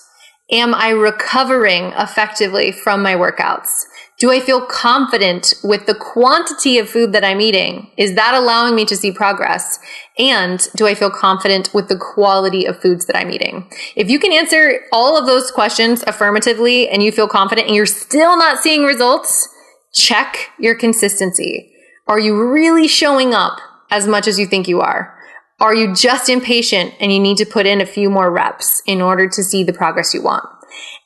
Am 0.51 0.73
I 0.73 0.89
recovering 0.89 1.93
effectively 1.99 2.71
from 2.71 3.03
my 3.03 3.13
workouts? 3.13 3.83
Do 4.17 4.31
I 4.31 4.39
feel 4.39 4.65
confident 4.65 5.53
with 5.63 5.85
the 5.85 5.93
quantity 5.93 6.79
of 6.79 6.89
food 6.89 7.13
that 7.13 7.23
I'm 7.23 7.41
eating? 7.41 7.91
Is 7.95 8.15
that 8.15 8.33
allowing 8.33 8.73
me 8.73 8.85
to 8.85 8.97
see 8.97 9.11
progress? 9.11 9.77
And 10.17 10.67
do 10.75 10.87
I 10.87 10.95
feel 10.95 11.11
confident 11.11 11.71
with 11.71 11.87
the 11.87 11.97
quality 11.97 12.65
of 12.65 12.81
foods 12.81 13.05
that 13.05 13.15
I'm 13.15 13.29
eating? 13.29 13.69
If 13.95 14.09
you 14.09 14.17
can 14.17 14.33
answer 14.33 14.79
all 14.91 15.15
of 15.15 15.27
those 15.27 15.51
questions 15.51 16.03
affirmatively 16.07 16.89
and 16.89 17.03
you 17.03 17.11
feel 17.11 17.27
confident 17.27 17.67
and 17.67 17.75
you're 17.75 17.85
still 17.85 18.35
not 18.35 18.57
seeing 18.57 18.83
results, 18.83 19.47
check 19.93 20.49
your 20.57 20.73
consistency. 20.73 21.71
Are 22.07 22.19
you 22.19 22.51
really 22.51 22.87
showing 22.87 23.35
up 23.35 23.59
as 23.93 24.07
much 24.07 24.27
as 24.27 24.39
you 24.39 24.47
think 24.47 24.67
you 24.67 24.81
are? 24.81 25.15
Are 25.59 25.75
you 25.75 25.93
just 25.93 26.27
impatient 26.27 26.95
and 26.99 27.13
you 27.13 27.19
need 27.19 27.37
to 27.37 27.45
put 27.45 27.67
in 27.67 27.79
a 27.79 27.85
few 27.85 28.09
more 28.09 28.31
reps 28.31 28.81
in 28.87 29.01
order 29.01 29.29
to 29.29 29.43
see 29.43 29.63
the 29.63 29.71
progress 29.71 30.13
you 30.13 30.23
want? 30.23 30.43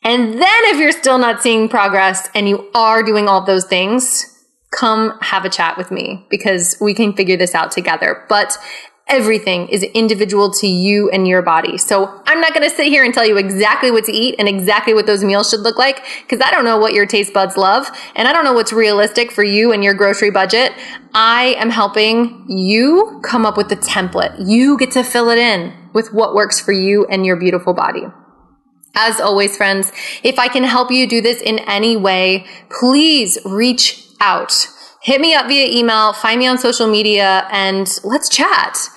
And 0.03 0.33
then 0.33 0.61
if 0.71 0.79
you're 0.79 0.93
still 0.93 1.17
not 1.17 1.43
seeing 1.43 1.67
progress 1.67 2.29
and 2.33 2.47
you 2.47 2.69
are 2.73 3.03
doing 3.03 3.27
all 3.27 3.45
those 3.45 3.65
things, 3.65 4.25
come 4.71 5.17
have 5.21 5.43
a 5.43 5.49
chat 5.49 5.77
with 5.77 5.91
me 5.91 6.25
because 6.29 6.77
we 6.79 6.93
can 6.93 7.11
figure 7.11 7.35
this 7.35 7.53
out 7.53 7.71
together. 7.71 8.25
But 8.29 8.57
everything 9.09 9.67
is 9.69 9.83
individual 9.83 10.51
to 10.51 10.67
you 10.67 11.09
and 11.09 11.27
your 11.27 11.41
body. 11.41 11.77
So 11.77 12.21
I'm 12.25 12.41
not 12.41 12.53
going 12.53 12.67
to 12.67 12.75
sit 12.75 12.87
here 12.87 13.03
and 13.03 13.13
tell 13.13 13.25
you 13.25 13.37
exactly 13.37 13.89
what 13.89 14.05
to 14.05 14.11
eat 14.11 14.35
and 14.37 14.47
exactly 14.47 14.93
what 14.93 15.05
those 15.05 15.23
meals 15.23 15.49
should 15.49 15.61
look 15.61 15.77
like 15.77 16.03
because 16.21 16.45
I 16.45 16.51
don't 16.51 16.65
know 16.65 16.77
what 16.77 16.93
your 16.93 17.05
taste 17.05 17.33
buds 17.33 17.57
love 17.57 17.89
and 18.15 18.27
I 18.27 18.33
don't 18.33 18.43
know 18.43 18.53
what's 18.53 18.73
realistic 18.73 19.31
for 19.31 19.43
you 19.43 19.71
and 19.71 19.83
your 19.83 19.93
grocery 19.93 20.29
budget. 20.29 20.73
I 21.13 21.55
am 21.57 21.69
helping 21.69 22.45
you 22.49 23.21
come 23.23 23.45
up 23.45 23.57
with 23.57 23.69
the 23.69 23.77
template. 23.77 24.35
You 24.45 24.77
get 24.77 24.91
to 24.91 25.03
fill 25.03 25.29
it 25.29 25.37
in 25.37 25.73
with 25.93 26.13
what 26.13 26.35
works 26.35 26.59
for 26.59 26.73
you 26.73 27.05
and 27.05 27.25
your 27.25 27.37
beautiful 27.37 27.73
body. 27.73 28.03
As 28.95 29.21
always, 29.21 29.55
friends, 29.55 29.91
if 30.23 30.39
I 30.39 30.47
can 30.47 30.63
help 30.63 30.91
you 30.91 31.07
do 31.07 31.21
this 31.21 31.41
in 31.41 31.59
any 31.59 31.95
way, 31.95 32.45
please 32.69 33.37
reach 33.45 34.03
out. 34.19 34.67
Hit 35.03 35.21
me 35.21 35.35
up 35.35 35.47
via 35.47 35.67
email, 35.67 36.13
find 36.13 36.39
me 36.39 36.47
on 36.47 36.57
social 36.57 36.87
media, 36.87 37.47
and 37.51 37.87
let's 38.03 38.27
chat. 38.27 38.89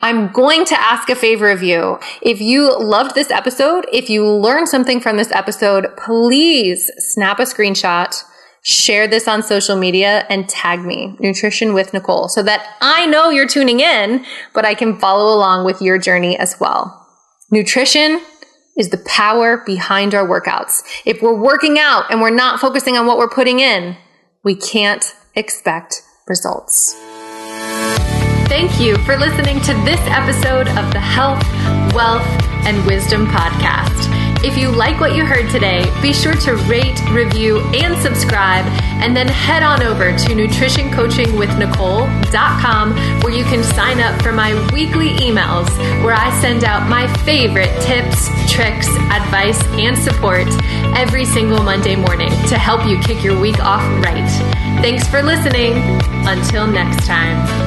I'm 0.00 0.30
going 0.32 0.66
to 0.66 0.78
ask 0.78 1.08
a 1.08 1.14
favor 1.14 1.50
of 1.50 1.62
you. 1.62 1.98
If 2.20 2.40
you 2.40 2.78
loved 2.78 3.14
this 3.14 3.30
episode, 3.30 3.86
if 3.92 4.10
you 4.10 4.26
learned 4.28 4.68
something 4.68 5.00
from 5.00 5.16
this 5.16 5.32
episode, 5.32 5.88
please 5.96 6.90
snap 6.98 7.38
a 7.38 7.44
screenshot, 7.44 8.14
share 8.62 9.08
this 9.08 9.26
on 9.26 9.42
social 9.42 9.74
media, 9.76 10.26
and 10.28 10.48
tag 10.48 10.80
me, 10.80 11.16
Nutrition 11.18 11.72
with 11.72 11.94
Nicole, 11.94 12.28
so 12.28 12.42
that 12.42 12.76
I 12.82 13.06
know 13.06 13.30
you're 13.30 13.48
tuning 13.48 13.80
in, 13.80 14.24
but 14.52 14.66
I 14.66 14.74
can 14.74 14.98
follow 14.98 15.34
along 15.34 15.64
with 15.64 15.80
your 15.80 15.98
journey 15.98 16.38
as 16.38 16.56
well. 16.60 17.06
Nutrition 17.50 18.20
is 18.76 18.90
the 18.90 19.02
power 19.06 19.62
behind 19.64 20.14
our 20.14 20.26
workouts. 20.26 20.82
If 21.06 21.22
we're 21.22 21.40
working 21.40 21.78
out 21.78 22.10
and 22.10 22.20
we're 22.20 22.28
not 22.28 22.60
focusing 22.60 22.98
on 22.98 23.06
what 23.06 23.16
we're 23.16 23.30
putting 23.30 23.60
in, 23.60 23.96
we 24.44 24.54
can't 24.54 25.14
expect 25.34 26.02
results. 26.28 26.94
Thank 28.56 28.80
you 28.80 28.96
for 29.04 29.18
listening 29.18 29.60
to 29.60 29.74
this 29.84 30.00
episode 30.06 30.66
of 30.68 30.90
the 30.94 30.98
Health, 30.98 31.44
Wealth, 31.92 32.26
and 32.64 32.82
Wisdom 32.86 33.26
Podcast. 33.26 34.08
If 34.42 34.56
you 34.56 34.70
like 34.70 34.98
what 34.98 35.14
you 35.14 35.26
heard 35.26 35.50
today, 35.50 35.84
be 36.00 36.14
sure 36.14 36.32
to 36.32 36.56
rate, 36.64 36.98
review, 37.10 37.60
and 37.74 38.00
subscribe, 38.00 38.64
and 39.02 39.14
then 39.14 39.28
head 39.28 39.62
on 39.62 39.82
over 39.82 40.16
to 40.16 40.28
nutritioncoachingwithnicole.com 40.28 42.96
where 43.20 43.34
you 43.34 43.44
can 43.44 43.62
sign 43.62 44.00
up 44.00 44.22
for 44.22 44.32
my 44.32 44.54
weekly 44.72 45.10
emails 45.16 45.68
where 46.02 46.14
I 46.14 46.30
send 46.40 46.64
out 46.64 46.88
my 46.88 47.12
favorite 47.24 47.78
tips, 47.82 48.30
tricks, 48.50 48.88
advice, 48.88 49.62
and 49.72 49.98
support 49.98 50.48
every 50.96 51.26
single 51.26 51.62
Monday 51.62 51.94
morning 51.94 52.30
to 52.48 52.56
help 52.56 52.86
you 52.86 52.98
kick 53.00 53.22
your 53.22 53.38
week 53.38 53.62
off 53.62 53.82
right. 54.02 54.26
Thanks 54.80 55.06
for 55.06 55.22
listening. 55.22 55.74
Until 56.26 56.66
next 56.66 57.06
time. 57.06 57.65